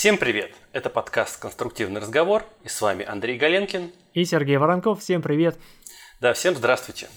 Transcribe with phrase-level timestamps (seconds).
[0.00, 0.54] Всем привет!
[0.72, 3.92] Это подкаст «Конструктивный разговор» и с вами Андрей Галенкин.
[4.14, 5.00] И Сергей Воронков.
[5.02, 5.58] Всем привет!
[6.22, 7.10] Да, всем здравствуйте.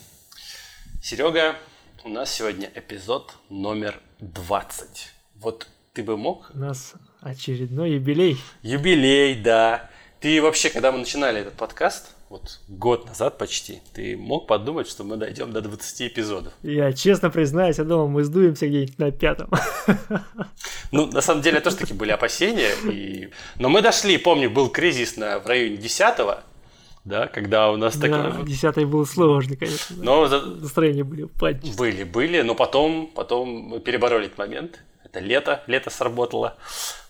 [1.01, 1.55] Серега,
[2.03, 5.13] у нас сегодня эпизод номер 20.
[5.35, 6.51] Вот ты бы мог...
[6.53, 8.35] У нас очередной юбилей.
[8.63, 9.89] Юбилей, да.
[10.19, 15.03] Ты вообще, когда мы начинали этот подкаст, вот год назад почти, ты мог подумать, что
[15.03, 16.51] мы дойдем до 20 эпизодов?
[16.63, 19.51] Я честно признаюсь, я думал, мы сдуемся где-нибудь на пятом.
[20.91, 22.69] Ну, на самом деле, тоже такие были опасения.
[22.91, 23.29] И...
[23.57, 26.17] Но мы дошли, помню, был кризис на, в районе 10
[27.03, 27.97] да, когда у нас.
[27.97, 29.95] Да, десятый был сложный, конечно.
[29.97, 30.41] Но да.
[30.41, 31.77] настроения были упаднические.
[31.77, 34.83] Были, были, но потом, потом мы перебороли этот момент.
[35.03, 36.57] Это лето, лето сработало.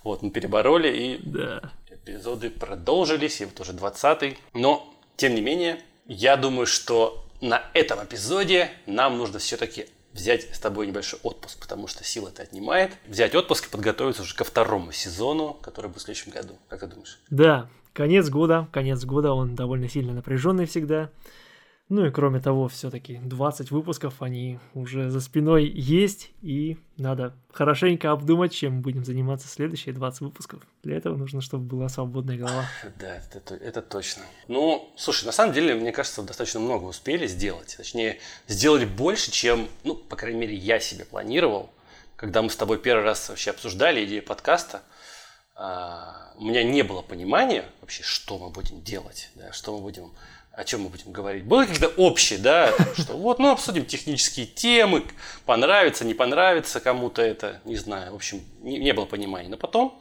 [0.04, 1.74] Вот, мы перебороли, и да.
[1.90, 8.04] эпизоды продолжились, и вот уже 20 Но тем не менее, я думаю, что на этом
[8.04, 12.91] эпизоде нам нужно все-таки взять с тобой небольшой отпуск, потому что сила это отнимает.
[13.07, 16.57] Взять отпуск и подготовиться уже ко второму сезону, который будет в следующем году.
[16.70, 17.20] Как ты думаешь?
[17.29, 21.10] Да, конец года, конец года, он довольно сильно напряженный всегда.
[21.96, 28.10] Ну и кроме того, все-таки 20 выпусков, они уже за спиной есть, и надо хорошенько
[28.10, 30.63] обдумать, чем будем заниматься следующие 20 выпусков.
[30.82, 32.66] Для этого нужно, чтобы была свободная голова.
[33.00, 34.24] Да, это, это точно.
[34.48, 37.76] Ну, слушай, на самом деле, мне кажется, достаточно много успели сделать.
[37.77, 41.70] Точнее, сделали больше, чем, ну, по крайней мере, я себе планировал.
[42.16, 44.82] Когда мы с тобой первый раз вообще обсуждали идею подкаста,
[45.55, 50.12] а, у меня не было понимания вообще, что мы будем делать, да, что мы будем
[50.54, 51.43] о чем мы будем говорить?
[51.46, 55.04] Было какие-то общие, да, что вот, ну, обсудим технические темы,
[55.45, 59.49] понравится, не понравится кому-то это, не знаю, в общем, не, не было понимания.
[59.49, 59.99] Но потом,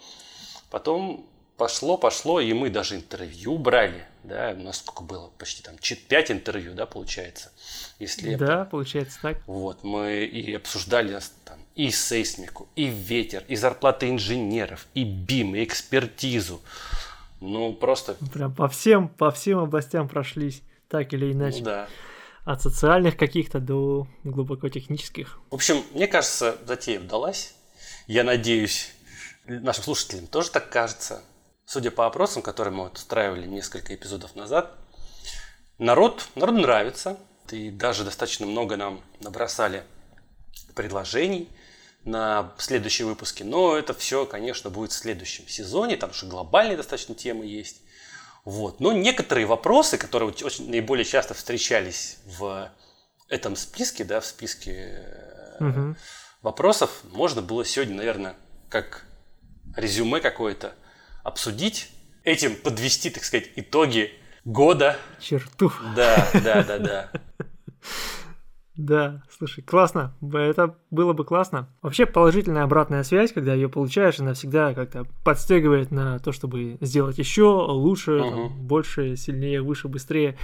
[0.71, 5.77] потом пошло, пошло, и мы даже интервью брали, да, у нас сколько было, почти там
[5.79, 7.51] 5 интервью, да, получается.
[7.99, 9.39] Если да, получается так.
[9.47, 15.65] Вот, мы и обсуждали там, и сейсмику, и ветер, и зарплаты инженеров, и БИМ, и
[15.65, 16.61] экспертизу.
[17.43, 18.15] Ну, просто...
[18.33, 21.59] Прям по всем, по всем областям прошлись, так или иначе.
[21.59, 21.89] Ну, да.
[22.45, 25.41] От социальных каких-то до глубоко технических.
[25.51, 27.57] В общем, мне кажется, затея удалась.
[28.07, 28.93] Я надеюсь,
[29.47, 31.23] нашим слушателям тоже так кажется.
[31.65, 34.77] Судя по опросам, которые мы устраивали несколько эпизодов назад,
[35.79, 37.19] народ, народу нравится.
[37.51, 39.83] И даже достаточно много нам набросали
[40.77, 41.49] предложений–
[42.05, 43.43] на следующие выпуски.
[43.43, 45.97] Но это все, конечно, будет в следующем сезоне.
[45.97, 47.83] Там уже глобальные достаточно темы есть.
[48.45, 48.81] Вот.
[48.81, 52.71] Но некоторые вопросы, которые очень, наиболее часто встречались в
[53.29, 55.07] этом списке, да, в списке
[55.61, 55.95] угу.
[56.43, 58.37] вопросов, можно было сегодня, наверное,
[58.69, 59.05] как
[59.77, 60.75] резюме какое-то
[61.23, 61.91] обсудить,
[62.25, 64.13] этим подвести, так сказать, итоги
[64.45, 64.99] года.
[65.21, 65.73] Черту.
[65.95, 67.11] Да, да, да, да.
[68.75, 70.15] Да, слушай, классно.
[70.33, 71.69] Это было бы классно.
[71.83, 77.19] Вообще положительная обратная связь, когда ее получаешь, она всегда как-то подстегивает на то, чтобы сделать
[77.19, 78.31] еще лучше, uh-huh.
[78.31, 80.39] там, больше, сильнее, выше, быстрее.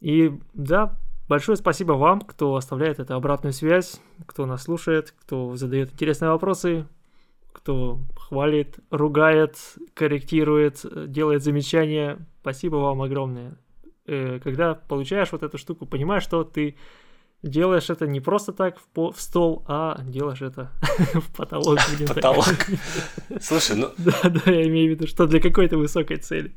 [0.00, 5.94] И да, большое спасибо вам, кто оставляет эту обратную связь, кто нас слушает, кто задает
[5.94, 6.86] интересные вопросы,
[7.50, 9.56] кто хвалит, ругает,
[9.94, 12.18] корректирует, делает замечания.
[12.42, 13.56] Спасибо вам огромное.
[14.06, 16.76] Э, когда получаешь вот эту штуку, понимаешь, что ты
[17.42, 20.70] делаешь это не просто так в, по- в стол, а делаешь это
[21.14, 21.78] в потолок.
[22.06, 22.46] Потолок.
[23.40, 23.92] Слушай, ну...
[23.98, 26.54] Да, да, я имею в виду, что для какой-то высокой цели.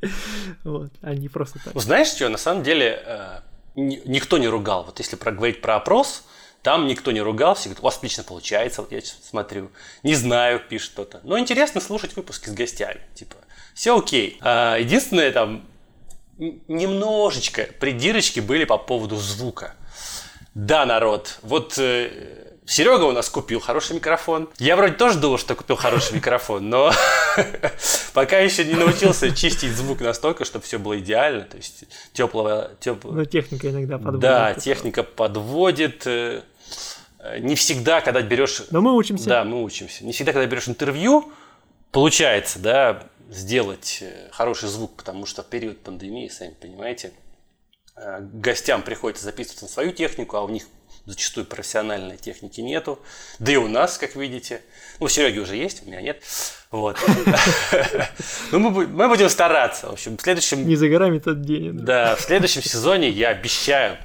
[0.63, 1.73] Вот, а не просто так.
[1.73, 3.39] Ну, знаешь что, на самом деле э,
[3.75, 4.83] никто не ругал.
[4.83, 6.25] Вот если проговорить про опрос,
[6.61, 9.69] там никто не ругался, говорит, у вас отлично получается, вот я смотрю.
[10.03, 11.21] Не знаю, пишет кто-то.
[11.23, 13.01] Но интересно слушать выпуски с гостями.
[13.13, 13.35] Типа,
[13.73, 14.37] все окей.
[14.41, 15.65] А, единственное, там,
[16.37, 19.75] немножечко придирочки были по поводу звука.
[20.53, 24.47] Да, народ, вот э, Серега у нас купил хороший микрофон.
[24.59, 26.91] Я вроде тоже думал, что купил хороший микрофон, но
[28.13, 31.45] пока еще не научился чистить звук настолько, чтобы все было идеально.
[31.45, 32.71] То есть теплого...
[32.79, 33.15] теплого...
[33.15, 34.19] Но техника иногда подводит.
[34.19, 36.05] Да, техника подводит.
[36.05, 36.43] Э,
[37.39, 38.61] не всегда, когда берешь...
[38.69, 39.27] Но мы учимся.
[39.27, 40.05] Да, мы учимся.
[40.05, 41.31] Не всегда, когда берешь интервью,
[41.91, 47.13] получается, да, сделать э, хороший звук, потому что в период пандемии, сами понимаете,
[48.33, 50.63] гостям приходится записываться на свою технику, а у них
[51.05, 52.99] зачастую профессиональной техники нету.
[53.39, 54.61] Да и у нас, как видите.
[54.99, 56.21] Ну, у Сереги уже есть, у меня нет.
[56.71, 56.97] Вот.
[58.51, 59.87] Ну, мы будем стараться.
[59.87, 60.67] В общем, в следующем...
[60.67, 61.73] Не за горами тот день.
[61.79, 63.97] Да, в следующем сезоне я обещаю,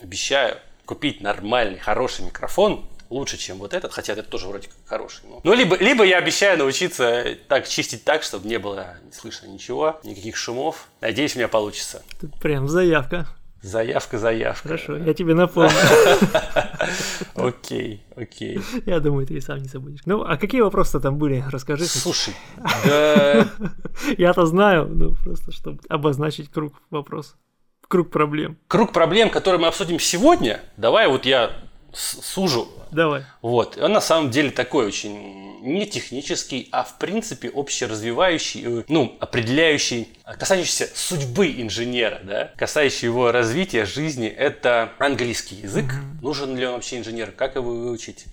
[0.00, 5.22] обещаю купить нормальный, хороший микрофон, лучше, чем вот этот, хотя это тоже вроде как хороший.
[5.28, 5.40] Но...
[5.44, 10.00] Ну, либо, либо я обещаю научиться так чистить так, чтобы не было не слышно ничего,
[10.04, 10.88] никаких шумов.
[11.00, 12.02] Надеюсь, у меня получится.
[12.20, 13.26] Это прям заявка.
[13.64, 14.68] Заявка, заявка.
[14.68, 15.70] Хорошо, я тебе напомню.
[17.34, 18.60] Окей, окей.
[18.84, 20.02] Я думаю, ты и сам не забудешь.
[20.04, 21.42] Ну, а какие вопросы там были?
[21.50, 21.86] Расскажи.
[21.86, 22.34] Слушай.
[24.18, 27.38] Я-то знаю, ну, просто чтобы обозначить круг вопросов.
[27.88, 28.58] Круг проблем.
[28.66, 31.50] Круг проблем, которые мы обсудим сегодня, давай вот я
[31.94, 32.68] сужу.
[32.90, 33.24] Давай.
[33.42, 33.78] Вот.
[33.78, 40.08] Он на самом деле такой очень не технический, а в принципе общеразвивающий, э, ну, определяющий,
[40.24, 45.86] касающийся судьбы инженера, да, касающий его развития жизни, это английский язык.
[45.86, 46.22] Mm-hmm.
[46.22, 47.32] Нужен ли он вообще инженер?
[47.32, 48.26] Как его выучить?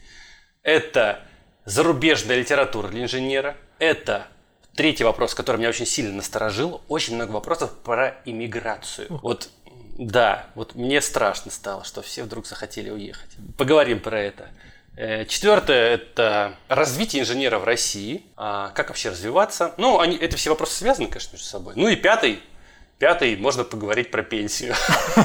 [0.64, 1.22] Это
[1.66, 3.56] зарубежная литература для инженера.
[3.80, 4.28] Это
[4.76, 6.82] третий вопрос, который меня очень сильно насторожил.
[6.88, 9.08] Очень много вопросов про иммиграцию.
[9.10, 9.50] Вот
[9.98, 13.30] да, вот мне страшно стало, что все вдруг захотели уехать.
[13.58, 14.50] Поговорим про это.
[14.98, 18.26] Э, четвертое– это развитие инженера в России.
[18.36, 19.74] А, как вообще развиваться?
[19.78, 21.74] Ну, они, это все вопросы связаны, конечно, между собой.
[21.76, 22.42] Ну и пятый
[23.02, 24.76] Пятый, можно поговорить про пенсию.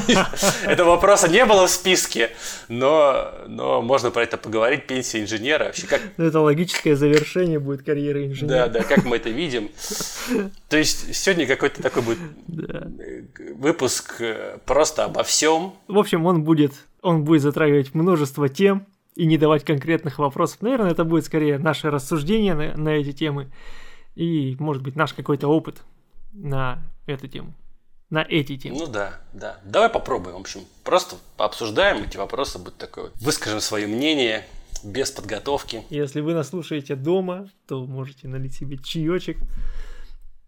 [0.67, 2.31] Этого вопроса не было в списке,
[2.71, 4.87] но, но можно про это поговорить.
[4.87, 5.65] Пенсия инженера.
[5.65, 6.01] Вообще как...
[6.17, 8.69] Ну, это логическое завершение будет карьеры инженера.
[8.69, 9.69] Да, да, как мы это видим.
[10.71, 12.19] То есть сегодня какой-то такой будет
[13.59, 15.75] выпуск э, просто обо всем.
[15.87, 16.73] В общем, он будет,
[17.03, 18.87] он будет затрагивать множество тем
[19.17, 20.63] и не давать конкретных вопросов.
[20.63, 23.53] Наверное, это будет скорее наше рассуждение на, на эти темы
[24.15, 25.83] и, может быть, наш какой-то опыт
[26.33, 27.53] на эту тему
[28.11, 28.79] на эти темы.
[28.79, 29.59] Ну да, да.
[29.65, 30.37] Давай попробуем.
[30.37, 33.15] В общем, просто пообсуждаем эти вопросы, будет такое вот.
[33.17, 34.47] Выскажем свое мнение
[34.85, 35.85] без подготовки.
[35.91, 39.39] Если вы нас слушаете дома, то можете налить себе чаечек,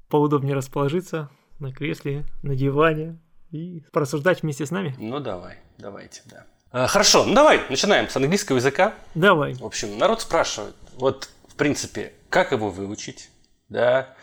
[0.08, 3.18] поудобнее расположиться на кресле, на диване
[3.50, 4.94] и порассуждать вместе с нами.
[4.98, 6.44] Ну давай, давайте, да.
[6.70, 8.94] А, хорошо, ну давай, начинаем с английского языка.
[9.14, 9.54] Давай.
[9.54, 13.30] В общем, народ спрашивает, вот в принципе, как его выучить,
[13.68, 14.14] да,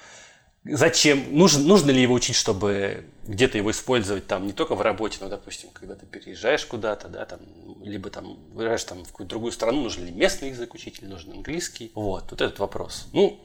[0.65, 5.17] зачем, нужно, нужно ли его учить, чтобы где-то его использовать там не только в работе,
[5.21, 7.39] но, допустим, когда ты переезжаешь куда-то, да, там,
[7.83, 11.31] либо там выезжаешь там в какую-то другую страну, нужен ли местный язык учить или нужен
[11.31, 11.91] английский.
[11.95, 13.07] Вот, вот этот вопрос.
[13.13, 13.39] Ну,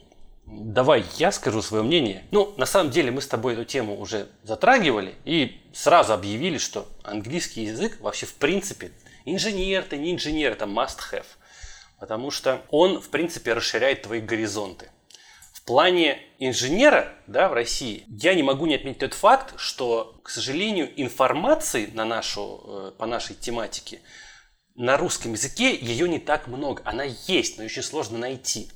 [0.47, 2.25] давай я скажу свое мнение.
[2.31, 6.89] Ну, на самом деле мы с тобой эту тему уже затрагивали и сразу объявили, что
[7.03, 8.91] английский язык вообще в принципе
[9.25, 11.27] инженер ты, не инженер, это must have.
[11.99, 14.91] Потому что он, в принципе, расширяет твои горизонты.
[15.61, 20.31] В плане инженера да, в России я не могу не отметить тот факт, что, к
[20.31, 24.01] сожалению, информации на нашу, э, по нашей тематике
[24.75, 26.83] на русском языке ее не так много.
[26.87, 28.71] Она есть, но очень сложно найти.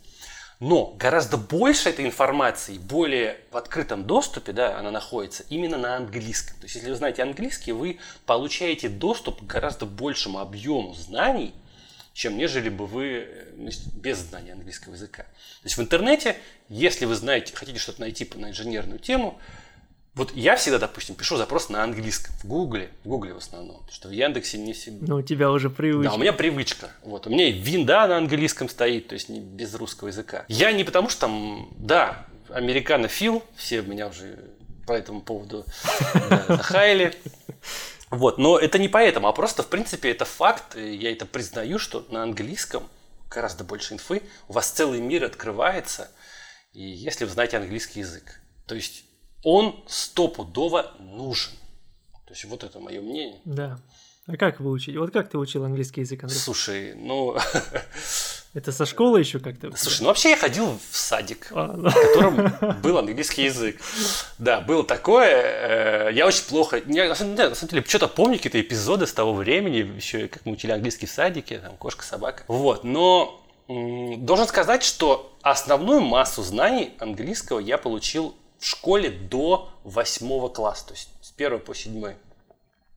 [0.60, 6.56] Но гораздо больше этой информации, более в открытом доступе, да, она находится именно на английском.
[6.58, 11.54] То есть, если вы знаете английский, вы получаете доступ к гораздо большему объему знаний,
[12.14, 15.24] чем нежели бы вы э, без знания английского языка.
[15.24, 16.36] То есть в интернете,
[16.68, 19.38] если вы знаете, хотите что-то найти на инженерную тему,
[20.14, 23.92] вот я всегда, допустим, пишу запрос на английском в Гугле, в Гугле в основном, потому
[23.92, 25.06] что в Яндексе не всегда.
[25.08, 26.10] Ну, у тебя уже привычка.
[26.10, 26.90] Да, у меня привычка.
[27.02, 30.44] Вот, у меня и винда на английском стоит, то есть не без русского языка.
[30.46, 34.38] Я не потому что там, да, американофил, все меня уже
[34.86, 35.64] по этому поводу
[36.30, 37.12] да, захаяли.
[38.14, 42.06] Вот, но это не поэтому, а просто, в принципе, это факт, я это признаю, что
[42.10, 42.88] на английском
[43.28, 46.10] гораздо больше инфы, у вас целый мир открывается,
[46.72, 48.40] и если вы знаете английский язык.
[48.66, 49.04] То есть
[49.42, 51.52] он стопудово нужен.
[52.26, 53.40] То есть вот это мое мнение.
[53.44, 53.78] Да.
[54.26, 54.96] А как выучить?
[54.96, 56.38] Вот как ты учил английский язык, Андрей?
[56.38, 57.36] Слушай, ну...
[58.54, 59.76] Это со школы еще как-то?
[59.76, 61.90] Слушай, ну вообще я ходил в садик, а, ну.
[61.90, 63.80] в котором был английский язык.
[64.38, 66.08] Да, было такое.
[66.08, 66.80] Э, я очень плохо...
[66.86, 70.70] Я, на самом деле, что-то помню какие-то эпизоды с того времени, еще как мы учили
[70.70, 72.44] английский в садике, там, кошка, собака.
[72.46, 80.48] Вот, но должен сказать, что основную массу знаний английского я получил в школе до восьмого
[80.48, 82.16] класса, то есть с первого по седьмой.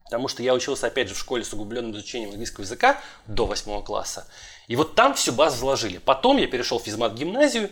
[0.04, 3.82] Потому что я учился, опять же, в школе с углубленным изучением английского языка до восьмого
[3.82, 4.26] класса.
[4.68, 5.98] И вот там всю базу вложили.
[5.98, 7.70] Потом я перешел в физмат-гимназию,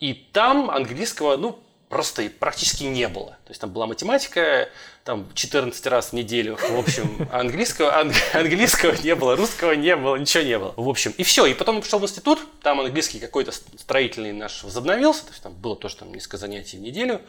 [0.00, 1.58] и там английского, ну,
[1.90, 3.36] просто практически не было.
[3.44, 4.70] То есть там была математика,
[5.04, 10.16] там 14 раз в неделю, в общем, английского, анг, английского не было, русского не было,
[10.16, 10.72] ничего не было.
[10.76, 11.44] В общем, и все.
[11.46, 15.52] И потом я пришел в институт, там английский какой-то строительный наш возобновился, то есть там
[15.52, 17.20] было тоже там несколько занятий в неделю.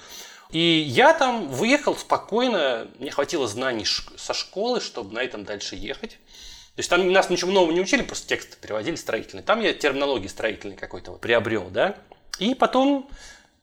[0.51, 3.85] И я там выехал спокойно, мне хватило знаний
[4.17, 6.17] со школы, чтобы на этом дальше ехать.
[6.75, 9.43] То есть там нас ничего нового не учили, просто текст переводили строительный.
[9.43, 11.97] Там я терминологии строительной какой-то вот приобрел, да.
[12.39, 13.09] И потом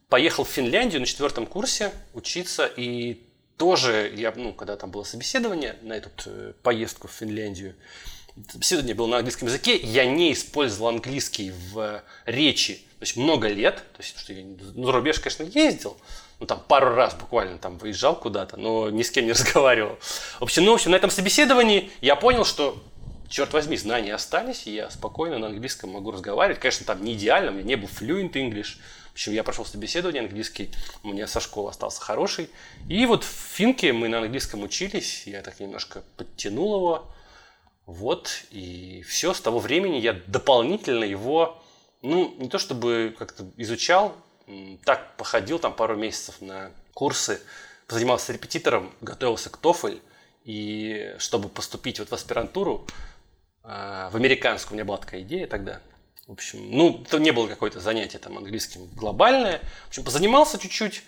[0.09, 3.21] поехал в Финляндию на четвертом курсе учиться, и
[3.57, 7.75] тоже я, ну, когда там было собеседование на эту э, поездку в Финляндию,
[8.51, 13.77] собеседование было на английском языке, я не использовал английский в речи, то есть много лет,
[13.93, 15.97] то есть что я ну, за рубеж, конечно, ездил,
[16.39, 19.97] ну, там, пару раз буквально там выезжал куда-то, но ни с кем не разговаривал.
[20.39, 22.81] В общем, ну, в общем, на этом собеседовании я понял, что
[23.29, 26.59] черт возьми, знания остались, и я спокойно на английском могу разговаривать.
[26.59, 28.77] Конечно, там не идеально, у меня не был fluent English,
[29.19, 30.71] общем, я прошел собеседование английский,
[31.03, 32.49] у меня со школы остался хороший.
[32.87, 37.11] И вот в Финке мы на английском учились, я так немножко подтянул его.
[37.85, 41.61] Вот, и все, с того времени я дополнительно его,
[42.01, 44.15] ну, не то чтобы как-то изучал,
[44.85, 47.41] так походил там пару месяцев на курсы,
[47.89, 49.99] занимался репетитором, готовился к TOEFL,
[50.45, 52.87] и чтобы поступить вот в аспирантуру,
[53.63, 55.81] в американскую, у меня была такая идея тогда,
[56.29, 59.61] в общем, ну, это не было какое-то занятие там английским глобальное.
[59.85, 61.01] В общем, позанимался чуть-чуть,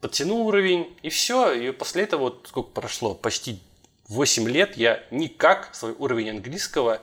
[0.00, 1.52] подтянул уровень, и все.
[1.52, 3.60] И после этого, вот сколько прошло, почти
[4.08, 7.02] 8 лет, я никак свой уровень английского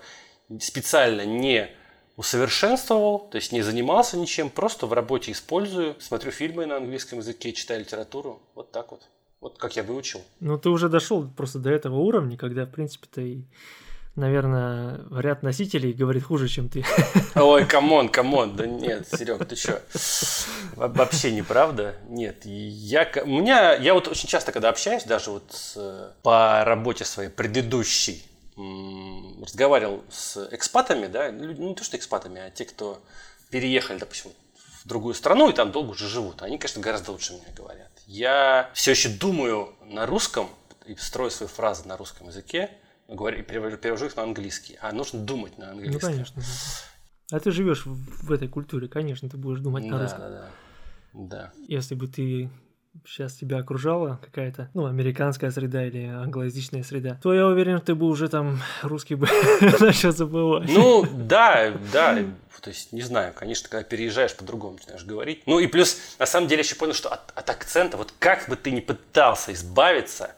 [0.60, 1.70] специально не
[2.16, 7.54] усовершенствовал, то есть не занимался ничем, просто в работе использую, смотрю фильмы на английском языке,
[7.54, 9.08] читаю литературу, вот так вот.
[9.42, 10.22] Вот как я выучил.
[10.40, 13.46] Ну, ты уже дошел просто до этого уровня, когда, в принципе, ты
[14.16, 16.86] наверное, ряд носителей говорит хуже, чем ты.
[17.36, 19.82] Ой, come on, come on, да нет, Серег, ты что?
[20.76, 21.96] Вообще неправда.
[22.08, 27.06] Нет, я, у меня, я вот очень часто, когда общаюсь, даже вот с, по работе
[27.06, 28.24] своей предыдущей,
[28.56, 33.02] разговаривал с экспатами, да, ну не то что экспатами, а те, кто
[33.50, 34.32] переехали, допустим,
[34.84, 36.42] в другую страну и там долго уже живут.
[36.42, 37.92] Они, конечно, гораздо лучше меня говорят.
[38.06, 40.50] Я все еще думаю на русском
[40.86, 42.70] и строю свои фразы на русском языке,
[43.16, 46.02] говорю, перевожу, перевожу их на английский, а нужно думать на английском.
[46.02, 46.42] Ну, конечно.
[46.42, 47.38] Да.
[47.38, 50.20] А ты живешь в, этой культуре, конечно, ты будешь думать на да, русском.
[50.22, 50.50] Да, да,
[51.14, 51.54] да.
[51.68, 52.50] Если бы ты
[53.06, 58.06] сейчас тебя окружала какая-то, ну, американская среда или англоязычная среда, то я уверен, ты бы
[58.06, 59.28] уже там русский бы
[59.80, 60.70] начал забывать.
[60.70, 62.20] Ну, да, да,
[62.64, 65.44] то есть, не знаю, конечно, когда переезжаешь, по-другому начинаешь говорить.
[65.46, 68.56] Ну, и плюс, на самом деле, еще понял, что от, от акцента, вот как бы
[68.56, 70.34] ты ни пытался избавиться,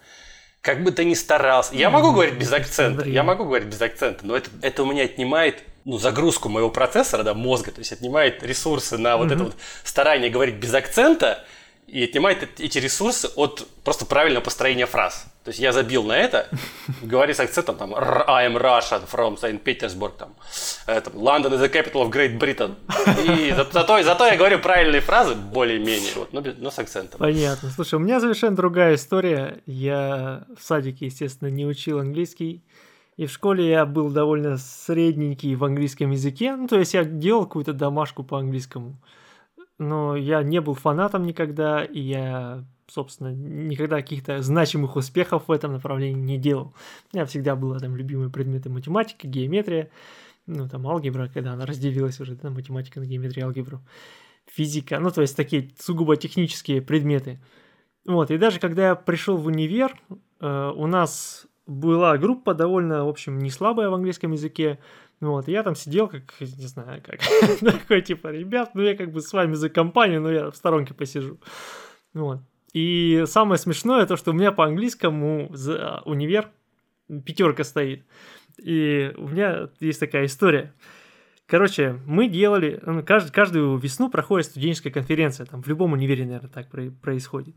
[0.66, 1.76] как бы ты ни старался.
[1.76, 5.04] Я могу говорить без акцента, я могу говорить без акцента, но это, это у меня
[5.04, 9.56] отнимает ну, загрузку моего процессора, да, мозга, то есть отнимает ресурсы на вот это вот
[9.84, 11.46] старание говорить без акцента,
[11.88, 15.28] и отнимает эти ресурсы от просто правильного построения фраз.
[15.44, 16.50] То есть я забил на это,
[17.04, 20.36] говори с акцентом там I am Russian from Saint Petersburg, там,
[20.88, 22.76] это, London is the capital of Great Britain.
[23.24, 27.20] И зато, зато я говорю правильные фразы более-менее, вот, но, но с акцентом.
[27.20, 27.70] Понятно.
[27.70, 29.62] Слушай, у меня совершенно другая история.
[29.68, 32.64] Я в садике, естественно, не учил английский.
[33.18, 36.56] И в школе я был довольно средненький в английском языке.
[36.56, 38.98] Ну, то есть я делал какую-то домашку по английскому
[39.78, 45.74] но я не был фанатом никогда, и я, собственно, никогда каких-то значимых успехов в этом
[45.74, 46.74] направлении не делал.
[47.14, 49.90] Меня всегда было там любимые предметы математика, геометрия,
[50.48, 53.82] ну, там алгебра, когда она разделилась уже на математика, на геометрию, алгебру,
[54.46, 57.40] физика, ну, то есть такие сугубо технические предметы.
[58.06, 60.00] Вот, и даже когда я пришел в универ,
[60.40, 64.80] э, у нас была группа довольно, в общем, не слабая в английском языке,
[65.22, 67.20] вот, я там сидел, как, не знаю, как,
[67.60, 70.94] такой, типа, ребят, ну я как бы с вами за компанию, но я в сторонке
[70.94, 71.40] посижу.
[72.14, 72.40] Вот.
[72.74, 76.50] И самое смешное то, что у меня по английскому за универ
[77.26, 78.06] пятерка стоит.
[78.62, 80.74] И у меня есть такая история.
[81.48, 86.50] Короче, мы делали, ну, кажд, каждую весну проходит студенческая конференция, там в любом универе, наверное,
[86.50, 86.70] так
[87.02, 87.56] происходит.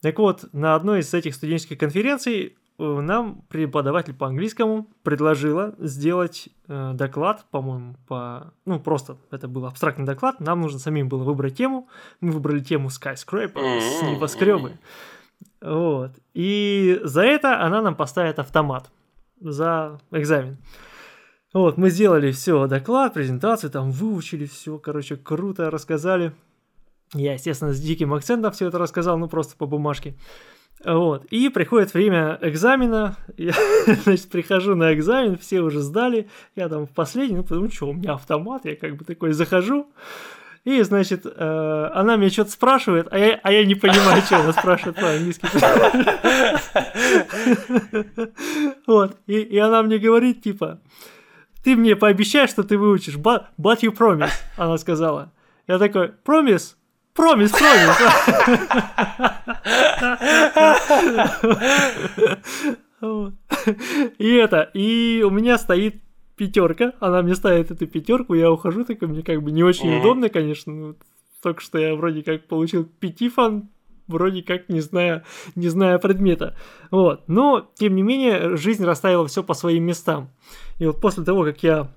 [0.00, 6.92] Так вот, на одной из этих студенческих конференций нам преподаватель по английскому предложила сделать э,
[6.94, 8.52] доклад, по-моему, по...
[8.64, 11.88] Ну, просто это был абстрактный доклад, нам нужно самим было выбрать тему.
[12.20, 14.72] Мы выбрали тему Skyscraper, с небоскребы.
[15.60, 16.12] Вот.
[16.34, 18.90] И за это она нам поставит автомат
[19.40, 20.58] за экзамен.
[21.52, 26.32] Вот, мы сделали все, доклад, презентацию, там выучили все, короче, круто рассказали.
[27.12, 30.16] Я, естественно, с диким акцентом все это рассказал, ну просто по бумажке.
[30.84, 31.24] Вот.
[31.26, 33.16] И приходит время экзамена.
[33.36, 33.52] Я,
[34.04, 36.28] значит, прихожу на экзамен, все уже сдали.
[36.56, 39.86] Я там в последний, ну, потому что у меня автомат, я как бы такой захожу.
[40.64, 44.52] И, значит, э, она меня что-то спрашивает, а я, а я не понимаю, что она
[44.52, 45.46] спрашивает по-английски.
[48.86, 49.16] Вот.
[49.26, 50.80] И, она мне говорит, типа,
[51.62, 55.32] ты мне пообещаешь, что ты выучишь, but, but you promise, она сказала.
[55.66, 56.74] Я такой, promise?
[57.14, 57.96] Промис, промис.
[64.18, 66.02] И это, и у меня стоит
[66.36, 70.28] пятерка, она мне ставит эту пятерку, я ухожу, такой мне как бы не очень удобно,
[70.28, 70.96] конечно, ну,
[71.42, 73.68] только что я вроде как получил пятифан,
[74.08, 76.56] вроде как не зная, не зная предмета.
[76.90, 77.28] Вот.
[77.28, 80.30] Но, тем не менее, жизнь расставила все по своим местам.
[80.78, 81.92] И вот после того, как я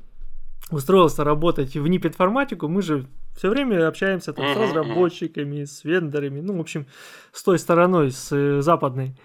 [0.70, 3.08] устроился работать в НИП информатику, мы же
[3.38, 6.88] все время общаемся там, с разработчиками, с вендорами, ну, в общем,
[7.32, 9.16] с той стороной, с э, западной.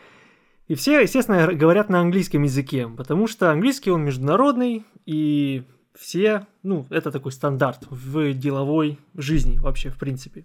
[0.68, 5.64] И все, естественно, говорят на английском языке, потому что английский он международный, и
[5.98, 10.44] все, ну, это такой стандарт в деловой жизни вообще, в принципе.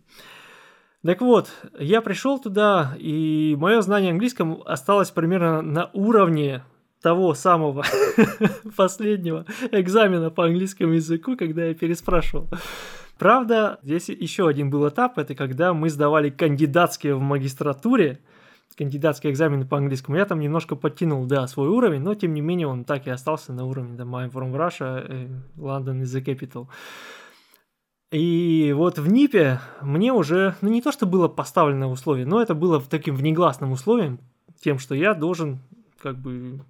[1.05, 6.63] Так вот, я пришел туда, и мое знание английского осталось примерно на уровне
[7.01, 7.85] того самого
[8.75, 12.49] последнего экзамена по английскому языку, когда я переспрашивал.
[13.17, 18.19] Правда, здесь еще один был этап, это когда мы сдавали кандидатские в магистратуре,
[18.77, 20.17] кандидатские экзамены по английскому.
[20.17, 23.51] Я там немножко подтянул, да, свой уровень, но тем не менее он так и остался
[23.53, 26.67] на уровне, да, I'm from Russia, London is the capital.
[28.11, 32.55] И вот в НИПе мне уже, ну не то, что было поставлено условие, но это
[32.55, 34.19] было таким внегласным условием,
[34.61, 35.59] тем, что я должен
[35.99, 36.61] как бы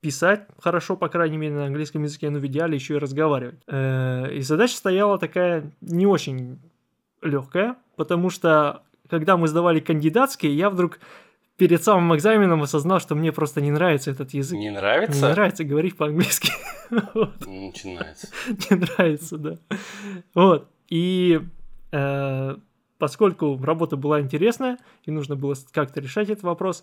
[0.00, 3.60] писать хорошо, по крайней мере, на английском языке, но в идеале еще и разговаривать.
[3.66, 6.58] Э, и задача стояла такая не очень
[7.22, 11.00] легкая, потому что когда мы сдавали кандидатские, я вдруг
[11.56, 14.58] перед самым экзаменом осознал, что мне просто не нравится этот язык.
[14.58, 15.26] Не нравится?
[15.26, 16.52] Не нравится говорить по-английски.
[16.90, 18.28] Начинается.
[18.70, 19.58] Не нравится, да.
[20.34, 20.70] Вот.
[20.88, 21.40] И
[21.92, 22.56] э,
[22.98, 26.82] поскольку работа была интересная, и нужно было как-то решать этот вопрос,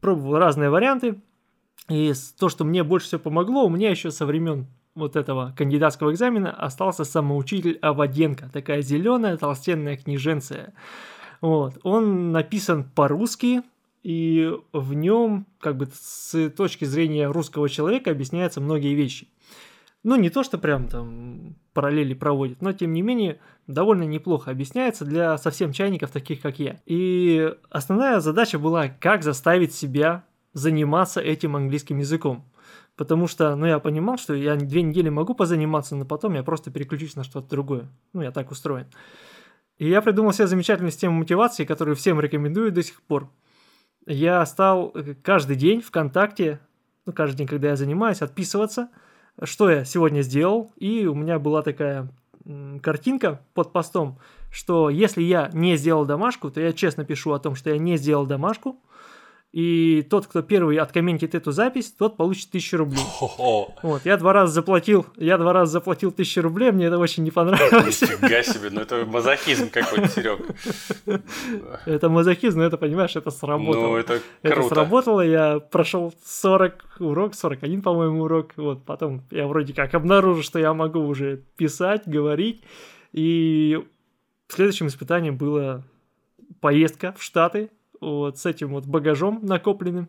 [0.00, 1.20] пробовал разные варианты.
[1.88, 6.12] И то, что мне больше всего помогло, у меня еще со времен вот этого кандидатского
[6.12, 10.72] экзамена остался самоучитель Аваденко, такая зеленая толстенная книженция.
[11.40, 11.78] Вот.
[11.82, 13.62] Он написан по-русски,
[14.02, 19.28] и в нем, как бы с точки зрения русского человека, объясняются многие вещи.
[20.02, 25.04] Ну, не то, что прям там параллели проводит, но тем не менее довольно неплохо объясняется
[25.04, 26.80] для совсем чайников, таких как я.
[26.86, 30.24] И основная задача была, как заставить себя
[30.56, 32.42] заниматься этим английским языком.
[32.96, 36.70] Потому что, ну, я понимал, что я две недели могу позаниматься, но потом я просто
[36.70, 37.88] переключусь на что-то другое.
[38.14, 38.86] Ну, я так устроен.
[39.76, 43.28] И я придумал себе замечательную систему мотивации, которую всем рекомендую до сих пор.
[44.06, 46.58] Я стал э, каждый день ВКонтакте,
[47.04, 48.88] ну, каждый день, когда я занимаюсь, отписываться,
[49.42, 50.72] что я сегодня сделал.
[50.76, 52.08] И у меня была такая
[52.82, 54.18] картинка под постом,
[54.50, 57.98] что если я не сделал домашку, то я честно пишу о том, что я не
[57.98, 58.80] сделал домашку,
[59.56, 63.00] и тот, кто первый откомментит эту запись, тот получит тысячу рублей.
[63.82, 67.30] Вот, я два раза заплатил, я два раза заплатил тысячу рублей, мне это очень не
[67.30, 68.02] понравилось.
[68.02, 70.40] Нифига себе, ну это мазохизм какой-то, Серег.
[71.86, 73.86] Это мазохизм, но это, понимаешь, это сработало.
[73.86, 74.60] Ну, это круто.
[74.60, 80.42] Это сработало, я прошел 40 урок, 41, по-моему, урок, вот, потом я вроде как обнаружил,
[80.42, 82.62] что я могу уже писать, говорить,
[83.12, 83.82] и
[84.48, 85.82] следующим испытанием было
[86.60, 90.08] поездка в Штаты, вот с этим вот багажом накопленным.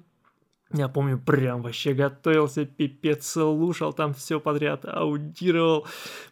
[0.74, 5.88] Я помню, прям вообще готовился, пипец, слушал там все подряд, аудировал,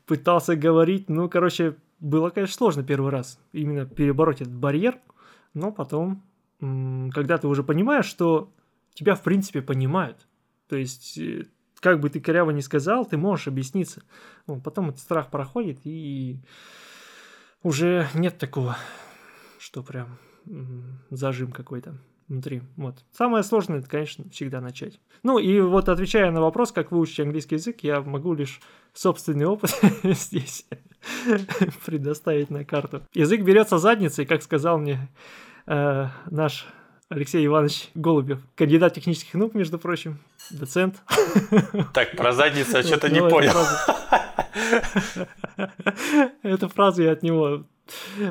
[0.06, 1.10] пытался говорить.
[1.10, 5.00] Ну, короче, было, конечно, сложно первый раз именно перебороть этот барьер,
[5.54, 6.24] но потом,
[6.60, 8.52] когда ты уже понимаешь, что
[8.94, 10.28] тебя, в принципе, понимают,
[10.68, 11.46] то есть, э,
[11.80, 14.04] как бы ты коряво не сказал, ты можешь объясниться.
[14.48, 16.40] Ну, потом этот страх проходит, и
[17.64, 18.78] уже нет такого,
[19.60, 20.18] что прям
[21.10, 22.64] зажим какой-то внутри.
[22.76, 22.96] Вот.
[23.12, 25.00] Самое сложное, это, конечно, всегда начать.
[25.24, 28.62] Ну и вот отвечая на вопрос, как выучить английский язык, я могу лишь
[28.94, 29.72] собственный опыт
[30.04, 30.66] здесь
[31.86, 33.04] предоставить на карту.
[33.14, 35.08] Язык берется задницей, как сказал мне
[35.68, 36.66] э, наш
[37.10, 40.18] Алексей Иванович Голубев, кандидат технических наук, между прочим,
[40.50, 40.96] доцент.
[41.94, 43.54] Так, про задницу я что-то не понял.
[46.42, 47.66] Эту фразу я от него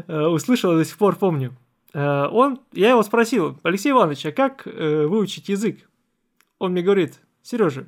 [0.09, 1.57] э, услышал и до сих пор помню.
[1.95, 5.89] Э, он, я его спросил, Алексей Иванович, а как э, выучить язык?
[6.59, 7.87] Он мне говорит, Сережа,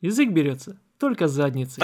[0.00, 1.82] язык берется только задницей.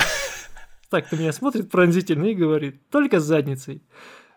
[0.90, 3.82] Так то меня смотрит пронзительно и говорит, только задницей.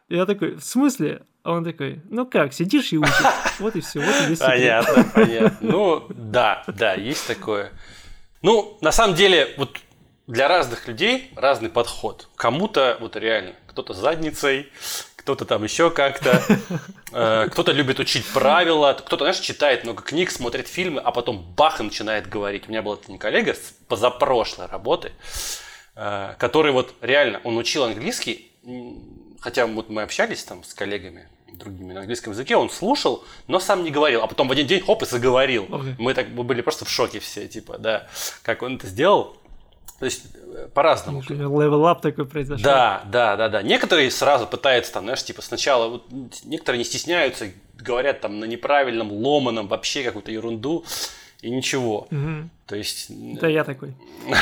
[0.08, 1.24] Я такой, в смысле?
[1.43, 3.12] А он такой, ну как, сидишь и учишь.
[3.60, 5.58] Вот и все, вот и весь Понятно, понятно.
[5.62, 7.71] Ну, да, да, есть такое.
[8.41, 9.78] Ну, на самом деле, вот
[10.28, 12.30] для разных людей разный подход.
[12.36, 14.71] Кому-то вот реально, кто-то задницей,
[15.25, 16.41] кто-то там еще как-то.
[17.17, 21.79] Э, кто-то любит учить правила, кто-то, знаешь, читает много книг, смотрит фильмы, а потом бах
[21.79, 22.67] и начинает говорить.
[22.67, 25.13] У меня был один коллега с позапрошлой работы,
[25.95, 28.51] э, который вот реально, он учил английский,
[29.39, 33.85] хотя вот мы общались там с коллегами другими на английском языке, он слушал, но сам
[33.85, 35.65] не говорил, а потом в один день хоп и заговорил.
[35.65, 35.95] Okay.
[35.97, 38.09] Мы так мы были просто в шоке все, типа, да,
[38.41, 39.38] как он это сделал.
[40.00, 41.21] То есть э, по-разному.
[41.30, 42.63] Левел ап такой произошел.
[42.63, 43.62] Да, да, да, да.
[43.62, 46.06] Некоторые сразу пытаются там, знаешь, типа сначала, вот,
[46.43, 50.84] некоторые не стесняются, говорят там на неправильном, ломаном, вообще какую-то ерунду
[51.41, 52.08] и ничего.
[52.12, 52.50] Угу.
[52.65, 53.10] То есть...
[53.10, 53.93] Это я такой.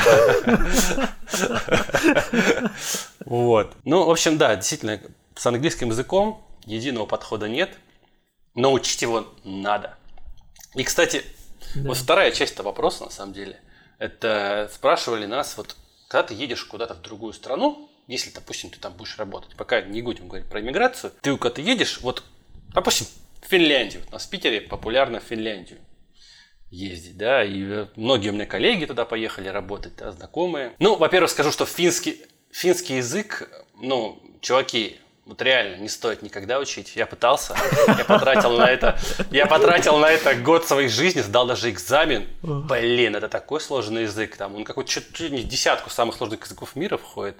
[3.25, 3.73] Вот.
[3.85, 4.99] Ну, в общем, да, действительно,
[5.33, 7.77] с английским языком единого подхода нет,
[8.53, 9.95] но учить его надо.
[10.75, 11.23] И, кстати,
[11.75, 11.87] да.
[11.87, 13.59] вот вторая часть этого вопроса, на самом деле,
[13.99, 15.75] это спрашивали нас, вот
[16.07, 20.01] когда ты едешь куда-то в другую страну, если, допустим, ты там будешь работать, пока не
[20.01, 22.23] будем говорить про иммиграцию, ты куда-то едешь, вот,
[22.73, 23.07] допустим,
[23.41, 24.03] в Финляндию.
[24.09, 25.79] У нас в Питере популярно в Финляндию
[26.69, 30.73] ездить, да, и многие у меня коллеги туда поехали работать, да, знакомые.
[30.79, 36.95] Ну, во-первых, скажу, что финский, финский язык, ну, чуваки, вот реально не стоит никогда учить.
[36.95, 37.55] Я пытался,
[37.87, 38.99] я потратил на это,
[39.31, 42.27] я потратил на это год своей жизни, сдал даже экзамен.
[42.41, 46.75] Блин, это такой сложный язык, там он какой-то чуть ли не десятку самых сложных языков
[46.75, 47.37] мира входит.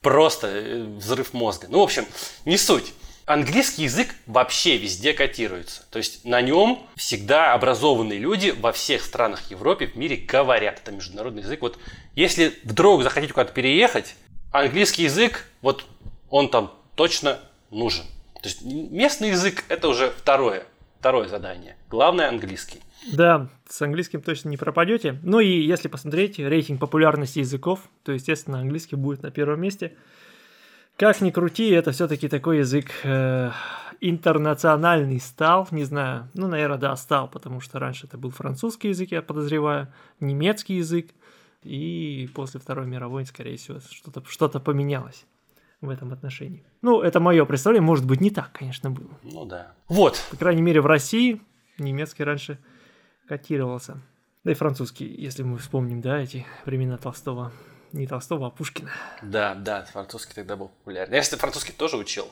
[0.00, 1.68] Просто э, взрыв мозга.
[1.70, 2.06] Ну, в общем,
[2.44, 2.92] не суть.
[3.24, 5.84] Английский язык вообще везде котируется.
[5.90, 10.80] То есть на нем всегда образованные люди во всех странах Европы, в мире говорят.
[10.82, 11.62] Это международный язык.
[11.62, 11.78] Вот
[12.16, 14.16] если вдруг захотите куда-то переехать,
[14.50, 15.86] английский язык, вот
[16.28, 17.40] он там точно
[17.72, 18.04] нужен.
[18.34, 20.62] То есть местный язык это уже второе,
[21.00, 21.76] второе задание.
[21.90, 22.78] Главное английский.
[23.12, 25.18] Да, с английским точно не пропадете.
[25.24, 29.96] Ну и если посмотреть рейтинг популярности языков, то, естественно, английский будет на первом месте–
[30.98, 33.50] как ни крути, это все-таки такой язык э,
[34.00, 39.10] интернациональный стал, не знаю, ну, наверное, да, стал, потому что раньше это был французский язык,
[39.10, 39.88] я подозреваю,
[40.20, 41.08] немецкий язык,
[41.64, 45.24] и после Второй мировой, скорее всего, что-то что поменялось
[45.82, 46.64] в этом отношении.
[46.80, 49.10] Ну, это мое представление, может быть, не так, конечно, было.
[49.22, 49.72] Ну да.
[49.88, 50.24] Вот.
[50.30, 51.42] По крайней мере, в России
[51.78, 52.58] немецкий раньше
[53.28, 54.00] котировался.
[54.44, 57.52] Да и французский, если мы вспомним, да, эти времена Толстого
[57.92, 58.90] не Толстого, а Пушкина.
[59.22, 61.12] Да, да, французский тогда был популярен.
[61.12, 62.28] Я, кстати, французский тоже учил.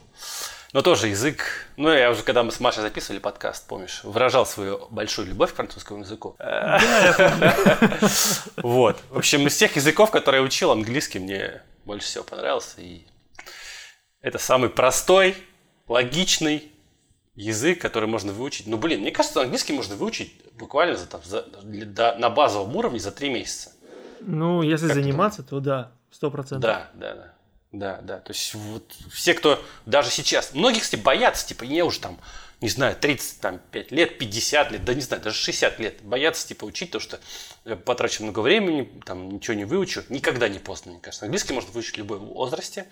[0.73, 1.67] Но тоже язык...
[1.77, 5.57] Ну, я уже, когда мы с Машей записывали подкаст, помнишь, выражал свою большую любовь к
[5.57, 6.37] французскому языку.
[8.57, 9.03] Вот.
[9.11, 12.81] В общем, из всех языков, которые я учил, английский мне больше всего понравился.
[12.81, 13.03] И
[14.23, 15.37] это самый простой,
[15.89, 16.71] логичный
[17.35, 18.67] язык, который можно выучить.
[18.67, 22.99] Ну, блин, мне кажется, английский можно выучить буквально за, там, за, для, на базовом уровне
[22.99, 23.73] за три месяца.
[24.21, 26.63] Ну, если как заниматься, то да, сто процентов.
[26.63, 27.35] Да, да, да.
[27.73, 28.19] Да, да.
[28.19, 32.19] То есть вот все, кто даже сейчас, многие, кстати, боятся, типа, мне уже там,
[32.61, 36.91] не знаю, 35 лет, 50 лет, да не знаю, даже 60 лет, боятся, типа, учить
[36.91, 37.21] то, что
[37.65, 40.03] я потрачу много времени, там, ничего не выучу.
[40.09, 41.27] Никогда не поздно, мне кажется.
[41.27, 42.87] Английский можно выучить в любом возрасте,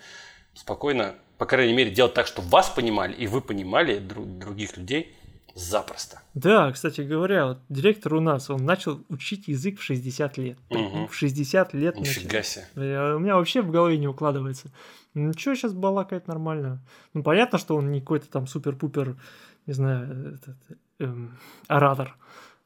[0.59, 5.15] спокойно, по крайней мере, делать так, чтобы вас понимали, и вы понимали других людей
[5.55, 6.21] запросто.
[6.33, 10.57] Да, кстати говоря, вот директор у нас, он начал учить язык в 60 лет.
[10.69, 11.07] Угу.
[11.07, 11.97] В 60 лет.
[11.97, 12.65] Нифига себе.
[12.75, 14.71] У меня вообще в голове не укладывается.
[15.13, 16.81] Ну, что сейчас балакает нормально?
[17.13, 19.17] Ну, понятно, что он не какой-то там супер-пупер,
[19.65, 22.15] не знаю, этот, эм, оратор.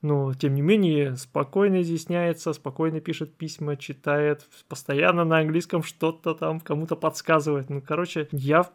[0.03, 6.59] Но, тем не менее, спокойно изъясняется, спокойно пишет письма, читает, постоянно на английском что-то там
[6.59, 7.71] кому-то подсказывает.
[7.71, 8.69] Ну, короче, я